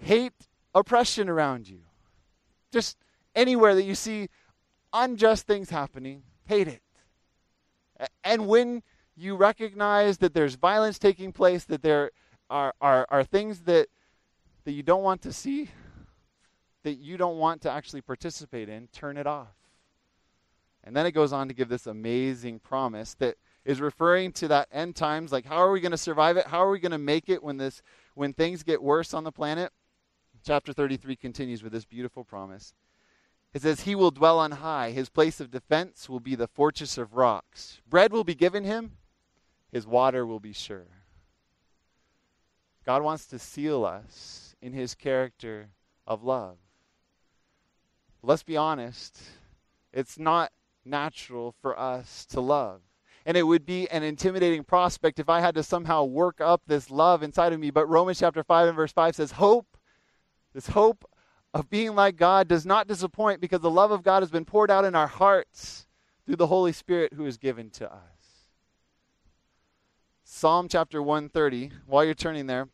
[0.00, 1.80] hate oppression around you.
[2.72, 2.96] Just
[3.34, 4.28] anywhere that you see
[4.92, 6.82] unjust things happening, hate it.
[8.22, 8.82] And when
[9.16, 12.12] you recognize that there's violence taking place, that there
[12.48, 13.88] are, are, are things that,
[14.64, 15.70] that you don't want to see,
[16.88, 19.54] that you don't want to actually participate in, turn it off.
[20.82, 24.68] And then it goes on to give this amazing promise that is referring to that
[24.72, 26.46] end times like how are we going to survive it?
[26.46, 27.82] How are we going to make it when this
[28.14, 29.70] when things get worse on the planet?
[30.46, 32.72] Chapter 33 continues with this beautiful promise.
[33.52, 34.92] It says, He will dwell on high.
[34.92, 37.82] His place of defense will be the fortress of rocks.
[37.86, 38.92] Bread will be given him,
[39.70, 40.86] his water will be sure.
[42.86, 45.68] God wants to seal us in his character
[46.06, 46.56] of love.
[48.22, 49.20] Let's be honest,
[49.92, 50.52] it's not
[50.84, 52.80] natural for us to love.
[53.24, 56.90] And it would be an intimidating prospect if I had to somehow work up this
[56.90, 57.70] love inside of me.
[57.70, 59.76] But Romans chapter 5 and verse 5 says, Hope,
[60.54, 61.04] this hope
[61.52, 64.70] of being like God does not disappoint because the love of God has been poured
[64.70, 65.86] out in our hearts
[66.24, 68.18] through the Holy Spirit who is given to us.
[70.24, 72.68] Psalm chapter 130, while you're turning there,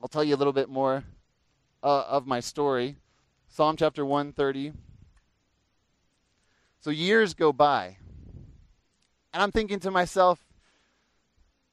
[0.00, 1.04] I'll tell you a little bit more
[1.82, 2.96] uh, of my story.
[3.52, 4.72] Psalm chapter 130.
[6.78, 7.96] So years go by,
[9.34, 10.38] and I'm thinking to myself,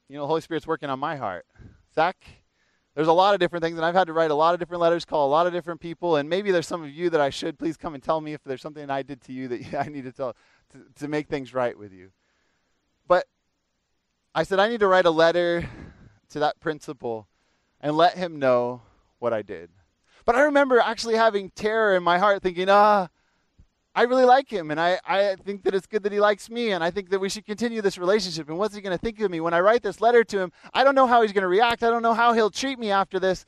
[0.10, 1.46] you know, the Holy Spirit's working on my heart.
[1.94, 2.18] Zach,
[2.96, 4.82] there's a lot of different things, and I've had to write a lot of different
[4.82, 7.30] letters, call a lot of different people, and maybe there's some of you that I
[7.30, 9.88] should please come and tell me if there's something I did to you that I
[9.88, 10.36] need to tell
[10.72, 12.10] to, to make things right with you.
[13.08, 13.28] But
[14.34, 15.70] I said I need to write a letter
[16.30, 17.28] to that principal
[17.80, 18.82] and let him know
[19.20, 19.70] what I did.
[20.28, 23.08] But I remember actually having terror in my heart, thinking, ah,
[23.96, 26.72] I really like him, and I, I think that it's good that he likes me,
[26.72, 28.50] and I think that we should continue this relationship.
[28.50, 30.52] And what's he going to think of me when I write this letter to him?
[30.74, 31.82] I don't know how he's going to react.
[31.82, 33.46] I don't know how he'll treat me after this.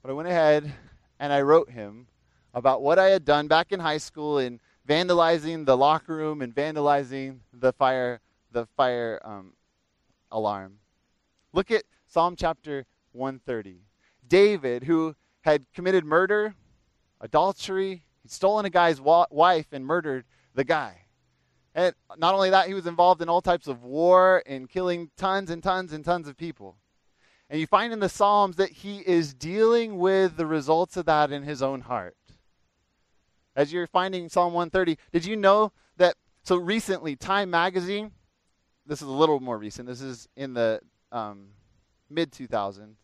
[0.00, 0.72] But I went ahead
[1.18, 2.06] and I wrote him
[2.54, 6.54] about what I had done back in high school in vandalizing the locker room and
[6.54, 8.20] vandalizing the fire
[8.52, 9.54] the fire um,
[10.30, 10.74] alarm.
[11.52, 13.80] Look at Psalm chapter 130.
[14.28, 16.54] David, who had committed murder,
[17.20, 21.02] adultery, He'd stolen a guy's wa- wife and murdered the guy.
[21.74, 25.50] And not only that, he was involved in all types of war and killing tons
[25.50, 26.78] and tons and tons of people.
[27.50, 31.30] And you find in the Psalms that he is dealing with the results of that
[31.30, 32.16] in his own heart.
[33.54, 36.16] As you're finding Psalm 130, did you know that?
[36.44, 38.12] So recently, Time Magazine,
[38.86, 40.80] this is a little more recent, this is in the
[41.12, 41.48] um,
[42.08, 42.94] mid 2000s,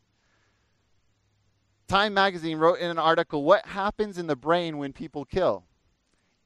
[1.91, 5.65] Time magazine wrote in an article what happens in the brain when people kill.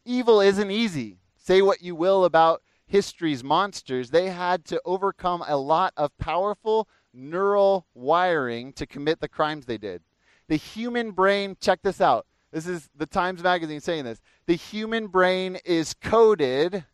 [0.06, 1.18] Evil isn't easy.
[1.36, 6.88] Say what you will about history's monsters, they had to overcome a lot of powerful
[7.12, 10.02] neural wiring to commit the crimes they did.
[10.48, 12.26] The human brain, check this out.
[12.50, 14.22] This is the Times Magazine saying this.
[14.46, 16.86] The human brain is coded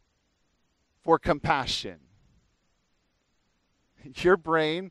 [1.05, 2.01] for compassion.
[4.17, 4.91] Your brain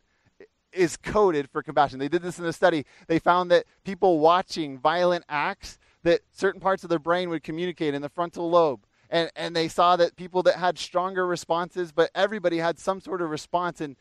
[0.71, 1.99] is coded for compassion.
[1.99, 2.85] They did this in a study.
[3.07, 7.93] They found that people watching violent acts, that certain parts of their brain would communicate
[7.93, 8.85] in the frontal lobe.
[9.09, 13.21] And, and they saw that people that had stronger responses, but everybody had some sort
[13.21, 13.81] of response.
[13.81, 13.95] And,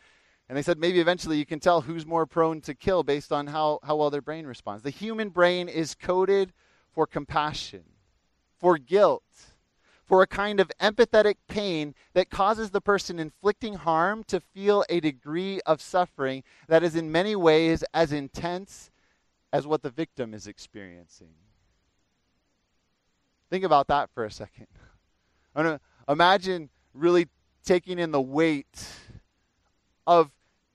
[0.49, 3.47] and they said maybe eventually you can tell who's more prone to kill based on
[3.47, 4.83] how, how well their brain responds.
[4.83, 6.53] The human brain is coded
[6.93, 7.85] for compassion,
[8.59, 9.23] for guilt,
[10.09, 15.01] for a kind of empathetic pain that causes the person inflicting harm to feel a
[15.01, 18.91] degree of suffering that is in many ways as intense
[19.53, 21.35] as what the victim is experiencing.
[23.51, 24.67] Think about that for a second.
[26.09, 27.29] Imagine really
[27.65, 28.87] taking in the weight
[30.07, 30.31] of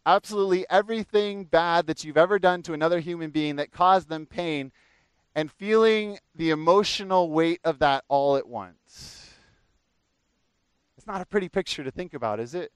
[0.05, 4.71] absolutely everything bad that you've ever done to another human being that caused them pain
[5.33, 9.22] and feeling the emotional weight of that all at once.
[11.03, 12.71] It's not a pretty picture to think about, is it?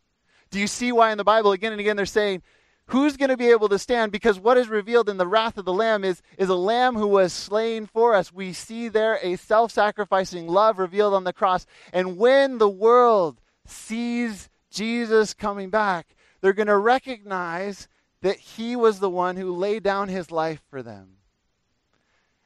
[0.51, 2.43] Do you see why in the Bible again and again they're saying,
[2.87, 4.11] who's going to be able to stand?
[4.11, 7.07] Because what is revealed in the wrath of the Lamb is, is a Lamb who
[7.07, 8.33] was slain for us.
[8.33, 11.65] We see there a self sacrificing love revealed on the cross.
[11.93, 17.87] And when the world sees Jesus coming back, they're going to recognize
[18.23, 21.11] that he was the one who laid down his life for them.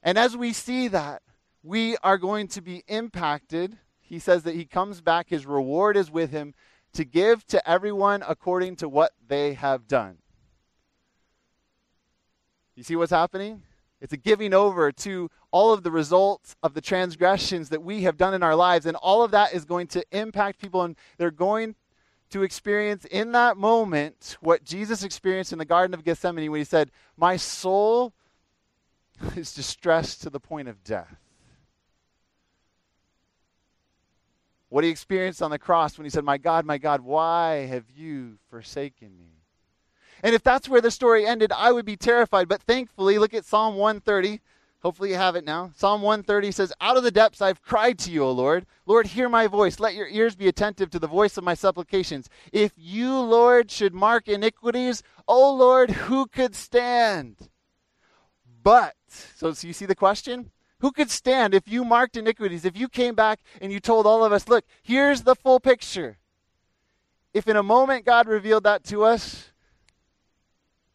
[0.04, 1.24] And as we see that,
[1.64, 3.80] we are going to be impacted
[4.12, 6.54] he says that he comes back, his reward is with him
[6.92, 10.18] to give to everyone according to what they have done.
[12.76, 13.64] You see what's happening?
[14.02, 18.18] It's a giving over to all of the results of the transgressions that we have
[18.18, 18.86] done in our lives.
[18.86, 21.76] And all of that is going to impact people, and they're going
[22.32, 26.66] to experience in that moment what Jesus experienced in the Garden of Gethsemane when he
[26.66, 28.12] said, My soul
[29.38, 31.16] is distressed to the point of death.
[34.72, 37.84] What he experienced on the cross when he said, My God, my God, why have
[37.94, 39.42] you forsaken me?
[40.24, 42.48] And if that's where the story ended, I would be terrified.
[42.48, 44.40] But thankfully, look at Psalm 130.
[44.82, 45.72] Hopefully, you have it now.
[45.76, 48.66] Psalm 130 says, Out of the depths I've cried to you, O Lord.
[48.86, 49.78] Lord, hear my voice.
[49.78, 52.30] Let your ears be attentive to the voice of my supplications.
[52.54, 57.50] If you, Lord, should mark iniquities, O Lord, who could stand?
[58.64, 58.96] But,
[59.36, 60.52] so, so you see the question?
[60.82, 62.66] Who could stand if you marked iniquities?
[62.66, 66.18] If you came back and you told all of us, look, here's the full picture.
[67.36, 69.52] If in a moment God revealed that to us,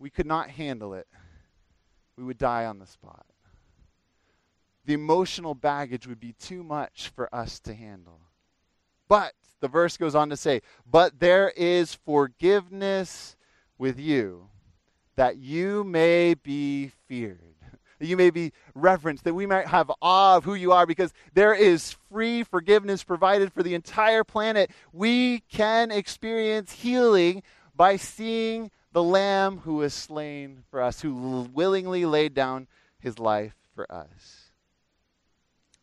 [0.00, 1.06] we could not handle it.
[2.16, 3.26] We would die on the spot.
[4.84, 8.20] The emotional baggage would be too much for us to handle.
[9.08, 13.36] But, the verse goes on to say, but there is forgiveness
[13.78, 14.48] with you,
[15.14, 17.55] that you may be feared
[17.98, 21.12] that you may be reverenced, that we might have awe of who you are, because
[21.34, 24.70] there is free forgiveness provided for the entire planet.
[24.92, 27.42] We can experience healing
[27.74, 32.66] by seeing the Lamb who was slain for us, who willingly laid down
[32.98, 34.50] his life for us.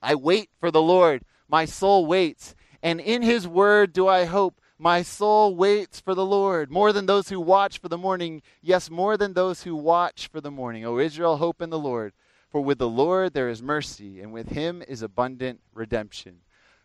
[0.02, 1.24] I wait for the Lord.
[1.48, 2.56] My soul waits.
[2.82, 4.60] And in his word do I hope.
[4.78, 8.42] My soul waits for the Lord, more than those who watch for the morning.
[8.62, 10.84] Yes, more than those who watch for the morning.
[10.86, 12.14] O Israel, hope in the Lord.
[12.50, 16.42] For with the Lord there is mercy, and with him is abundant redemption.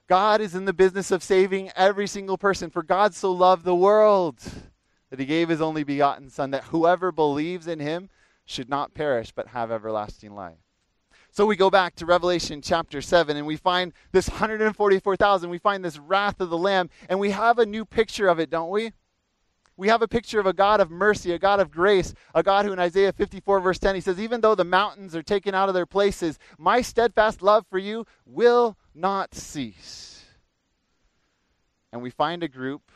[0.08, 3.74] God is in the business of saving every single person, for God so loved the
[3.74, 4.38] world
[5.10, 8.08] that he gave his only begotten Son, that whoever believes in him
[8.44, 10.56] should not perish but have everlasting life.
[11.30, 15.50] So we go back to Revelation chapter 7 and we find this 144,000.
[15.50, 18.50] We find this wrath of the Lamb and we have a new picture of it,
[18.50, 18.92] don't we?
[19.76, 22.64] We have a picture of a God of mercy, a God of grace, a God
[22.64, 25.68] who in Isaiah 54, verse 10, he says, Even though the mountains are taken out
[25.68, 30.24] of their places, my steadfast love for you will not cease.
[31.92, 32.90] And we find a group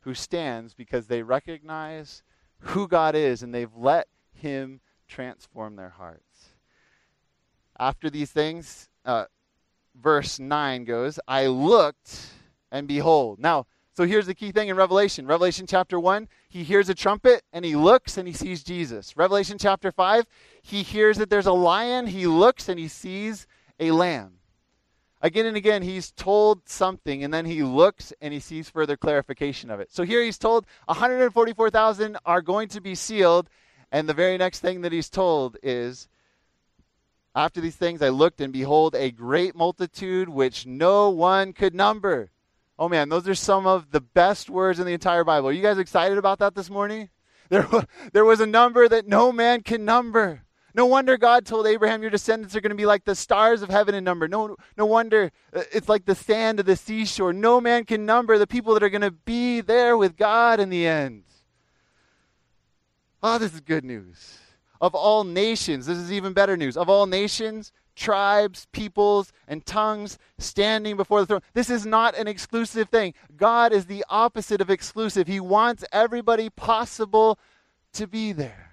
[0.00, 2.22] who stands because they recognize
[2.58, 6.29] who God is and they've let Him transform their hearts.
[7.80, 9.24] After these things, uh,
[9.94, 12.26] verse 9 goes, I looked
[12.70, 13.38] and behold.
[13.38, 13.66] Now,
[13.96, 15.26] so here's the key thing in Revelation.
[15.26, 19.16] Revelation chapter 1, he hears a trumpet and he looks and he sees Jesus.
[19.16, 20.26] Revelation chapter 5,
[20.60, 23.46] he hears that there's a lion, he looks and he sees
[23.78, 24.34] a lamb.
[25.22, 29.70] Again and again, he's told something, and then he looks and he sees further clarification
[29.70, 29.92] of it.
[29.92, 33.48] So here he's told 144,000 are going to be sealed,
[33.90, 36.08] and the very next thing that he's told is
[37.34, 42.30] After these things I looked, and behold, a great multitude which no one could number.
[42.78, 45.48] Oh man, those are some of the best words in the entire Bible.
[45.48, 47.08] Are you guys excited about that this morning?
[47.50, 47.66] There,
[48.12, 50.44] there was a number that no man can number.
[50.72, 53.70] No wonder God told Abraham, Your descendants are going to be like the stars of
[53.70, 54.28] heaven in number.
[54.28, 57.32] No, no wonder uh, it's like the sand of the seashore.
[57.32, 60.70] No man can number the people that are going to be there with God in
[60.70, 61.24] the end.
[63.20, 64.38] Oh, this is good news.
[64.80, 66.76] Of all nations, this is even better news.
[66.76, 71.42] Of all nations, tribes, peoples, and tongues standing before the throne.
[71.52, 73.12] This is not an exclusive thing.
[73.36, 75.26] God is the opposite of exclusive.
[75.26, 77.38] He wants everybody possible
[77.92, 78.70] to be there.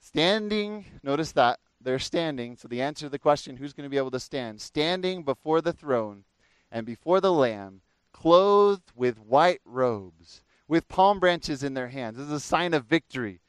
[0.00, 2.56] Standing, notice that they're standing.
[2.56, 4.62] So the answer to the question, who's going to be able to stand?
[4.62, 6.24] Standing before the throne
[6.72, 12.16] and before the Lamb, clothed with white robes, with palm branches in their hands.
[12.16, 13.40] This is a sign of victory.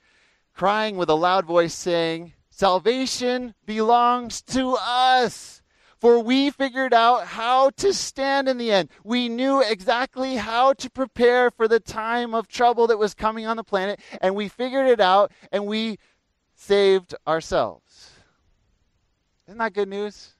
[0.53, 5.61] Crying with a loud voice, saying, Salvation belongs to us.
[5.99, 8.89] For we figured out how to stand in the end.
[9.03, 13.57] We knew exactly how to prepare for the time of trouble that was coming on
[13.57, 15.97] the planet, and we figured it out, and we
[16.55, 18.11] saved ourselves.
[19.47, 20.35] Isn't that good news?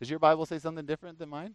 [0.00, 1.54] Does your Bible say something different than mine?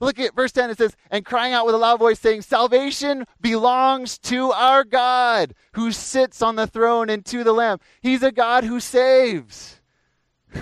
[0.00, 0.70] Look at verse 10.
[0.70, 5.54] It says, And crying out with a loud voice, saying, Salvation belongs to our God
[5.72, 7.78] who sits on the throne and to the Lamb.
[8.00, 9.80] He's a God who saves.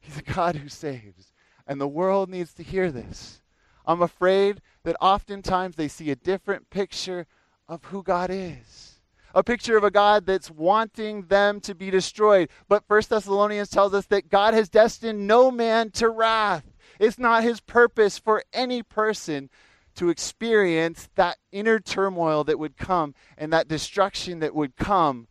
[0.00, 1.32] He's a God who saves.
[1.66, 3.42] And the world needs to hear this.
[3.86, 7.26] I'm afraid that oftentimes they see a different picture
[7.68, 8.98] of who God is
[9.34, 12.48] a picture of a God that's wanting them to be destroyed.
[12.68, 16.64] But First Thessalonians tells us that God has destined no man to wrath.
[16.98, 19.50] It's not his purpose for any person
[19.94, 25.26] to experience that inner turmoil that would come and that destruction that would come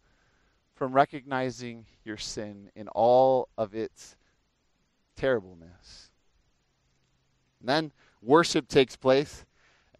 [0.76, 4.16] from recognizing your sin in all of its
[5.16, 6.12] terribleness.
[7.60, 7.92] And then
[8.22, 9.46] worship takes place.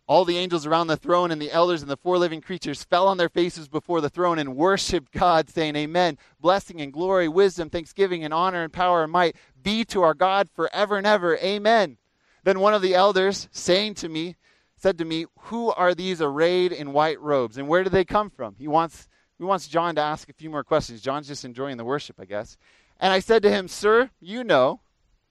[0.08, 3.10] All the angels around the throne and the elders and the four living creatures fell
[3.10, 6.18] on their faces before the throne and worshiped God, saying, Amen.
[6.40, 10.48] Blessing and glory, wisdom, thanksgiving, and honor and power and might be to our God
[10.56, 11.38] forever and ever.
[11.38, 11.98] Amen.
[12.46, 14.38] Then one of the elders, saying to me,
[14.78, 17.58] said to me, Who are these arrayed in white robes?
[17.58, 18.56] And where do they come from?
[18.58, 21.02] He wants, he wants John to ask a few more questions.
[21.02, 22.56] John's just enjoying the worship, I guess.
[22.98, 24.80] And I said to him, Sir, you know.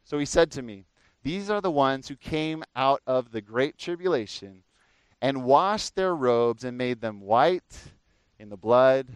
[0.04, 0.84] So he said to me,
[1.22, 4.64] These are the ones who came out of the great tribulation
[5.20, 7.62] and washed their robes and made them white
[8.38, 9.06] in the blood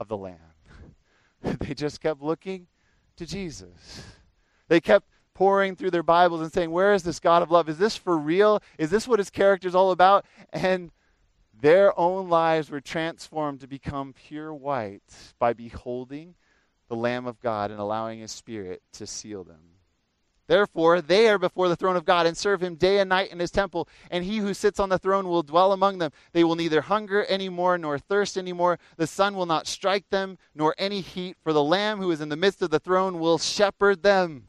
[0.00, 0.38] of the Lamb.
[1.42, 2.66] they just kept looking
[3.16, 4.02] to Jesus.
[4.68, 7.68] They kept poring through their Bibles and saying, Where is this God of love?
[7.68, 8.62] Is this for real?
[8.78, 10.24] Is this what his character is all about?
[10.52, 10.90] And
[11.58, 16.34] their own lives were transformed to become pure white by beholding
[16.88, 19.75] the Lamb of God and allowing his Spirit to seal them.
[20.46, 23.40] Therefore, they are before the throne of God and serve him day and night in
[23.40, 26.12] his temple, and he who sits on the throne will dwell among them.
[26.32, 28.78] They will neither hunger any more nor thirst any more.
[28.96, 32.28] The sun will not strike them, nor any heat, for the Lamb who is in
[32.28, 34.44] the midst of the throne will shepherd them.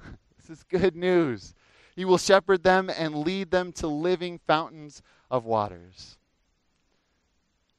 [0.38, 1.54] this is good news.
[1.94, 6.16] He will shepherd them and lead them to living fountains of waters.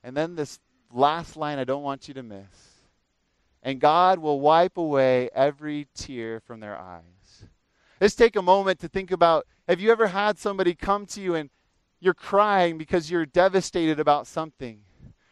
[0.04, 0.60] And then this
[0.94, 2.46] last line I don't want you to miss.
[3.64, 7.02] And God will wipe away every tear from their eyes.
[8.00, 11.36] Let's take a moment to think about have you ever had somebody come to you
[11.36, 11.50] and
[12.00, 14.82] you're crying because you're devastated about something?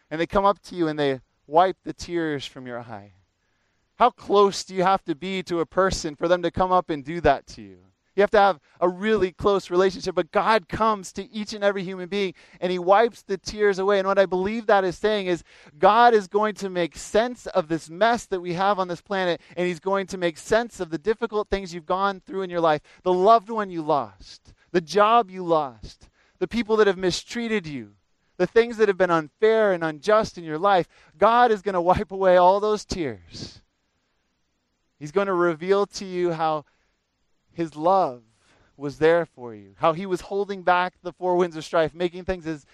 [0.10, 3.14] And they come up to you and they wipe the tears from your eye.
[3.96, 6.90] How close do you have to be to a person for them to come up
[6.90, 7.80] and do that to you?
[8.16, 10.14] You have to have a really close relationship.
[10.14, 14.00] But God comes to each and every human being and He wipes the tears away.
[14.00, 15.44] And what I believe that is saying is
[15.80, 19.42] God is going to make sense of this mess that we have on this planet.
[19.58, 22.62] And He's going to make sense of the difficult things you've gone through in your
[22.62, 26.10] life the loved one you lost, the job you lost,
[26.40, 27.94] the people that have mistreated you.
[28.38, 30.88] The things that have been unfair and unjust in your life,
[31.20, 33.62] God is going to wipe away all those tears.
[35.00, 36.66] He's going to reveal to you how
[37.54, 38.24] his love
[38.76, 42.26] was there for you, how he was holding back the four winds of strife, making
[42.26, 42.66] things as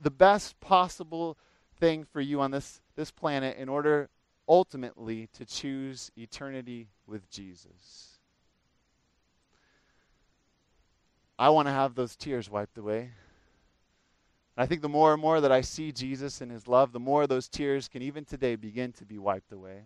[0.00, 1.38] the best possible
[1.78, 4.08] thing for you on this, this planet in order
[4.48, 8.18] ultimately to choose eternity with Jesus.
[11.38, 13.10] I want to have those tears wiped away.
[14.56, 17.26] I think the more and more that I see Jesus and his love, the more
[17.26, 19.82] those tears can even today begin to be wiped away.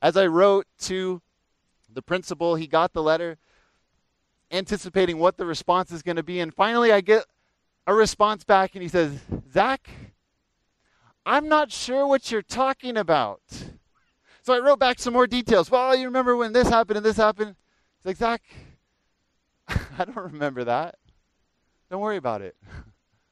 [0.00, 1.20] As I wrote to
[1.92, 3.38] the principal, he got the letter,
[4.50, 6.40] anticipating what the response is going to be.
[6.40, 7.24] And finally, I get
[7.86, 9.18] a response back, and he says,
[9.52, 9.88] Zach,
[11.26, 13.40] I'm not sure what you're talking about.
[14.42, 15.70] So I wrote back some more details.
[15.70, 17.56] Well, you remember when this happened and this happened?
[17.98, 18.42] He's like, Zach,
[19.98, 20.96] I don't remember that.
[21.90, 22.56] Don't worry about it.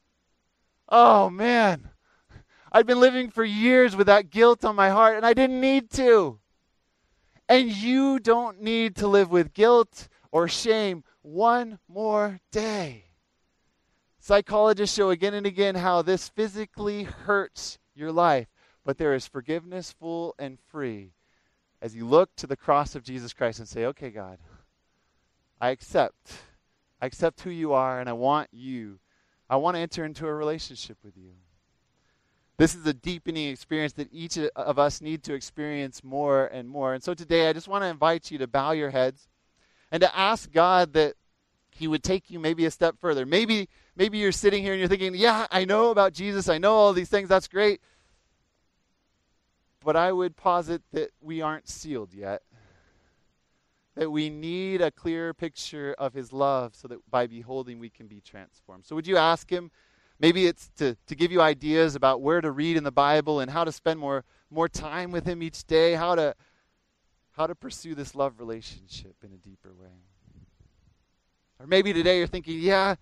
[0.88, 1.90] oh, man.
[2.70, 5.90] I'd been living for years with that guilt on my heart, and I didn't need
[5.92, 6.38] to.
[7.52, 13.04] And you don't need to live with guilt or shame one more day.
[14.18, 18.48] Psychologists show again and again how this physically hurts your life,
[18.86, 21.12] but there is forgiveness full and free
[21.82, 24.38] as you look to the cross of Jesus Christ and say, Okay, God,
[25.60, 26.32] I accept.
[27.02, 28.98] I accept who you are, and I want you.
[29.50, 31.32] I want to enter into a relationship with you.
[32.62, 36.94] This is a deepening experience that each of us need to experience more and more.
[36.94, 39.26] And so today, I just want to invite you to bow your heads
[39.90, 41.14] and to ask God that
[41.72, 43.26] He would take you maybe a step further.
[43.26, 46.74] Maybe, maybe you're sitting here and you're thinking, yeah, I know about Jesus, I know
[46.74, 47.80] all these things, that's great.
[49.84, 52.42] But I would posit that we aren't sealed yet.
[53.96, 58.06] That we need a clearer picture of His love so that by beholding we can
[58.06, 58.86] be transformed.
[58.86, 59.72] So, would you ask Him?
[60.22, 63.50] Maybe it's to, to give you ideas about where to read in the Bible and
[63.50, 66.36] how to spend more, more time with Him each day, how to,
[67.32, 69.90] how to pursue this love relationship in a deeper way.
[71.58, 72.94] Or maybe today you're thinking, yeah,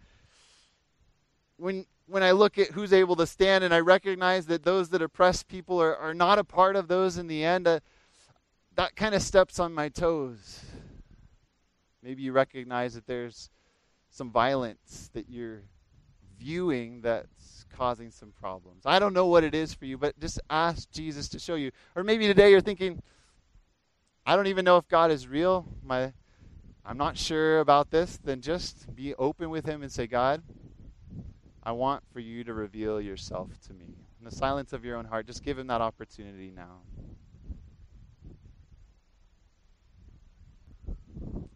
[1.58, 5.02] when, when I look at who's able to stand and I recognize that those that
[5.02, 7.80] oppress people are, are not a part of those in the end, uh,
[8.76, 10.64] that kind of steps on my toes.
[12.02, 13.50] Maybe you recognize that there's
[14.08, 15.64] some violence that you're
[16.40, 18.82] viewing that's causing some problems.
[18.86, 21.70] I don't know what it is for you, but just ask Jesus to show you.
[21.94, 23.02] Or maybe today you're thinking,
[24.24, 25.66] I don't even know if God is real.
[25.84, 26.12] My
[26.84, 30.42] I'm not sure about this, then just be open with him and say, God,
[31.62, 33.94] I want for you to reveal yourself to me.
[34.18, 36.80] In the silence of your own heart, just give him that opportunity now.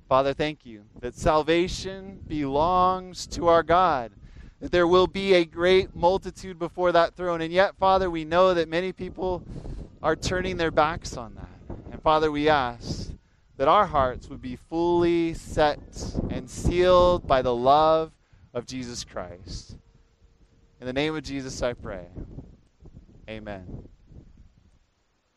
[0.09, 4.13] Father, thank you that salvation belongs to our God,
[4.61, 7.41] that there will be a great multitude before that throne.
[7.41, 9.43] And yet, Father, we know that many people
[10.03, 11.77] are turning their backs on that.
[11.93, 13.11] And Father, we ask
[13.57, 15.81] that our hearts would be fully set
[16.31, 18.13] and sealed by the love
[18.53, 19.77] of Jesus Christ.
[20.81, 22.07] In the name of Jesus, I pray.
[23.29, 23.89] Amen.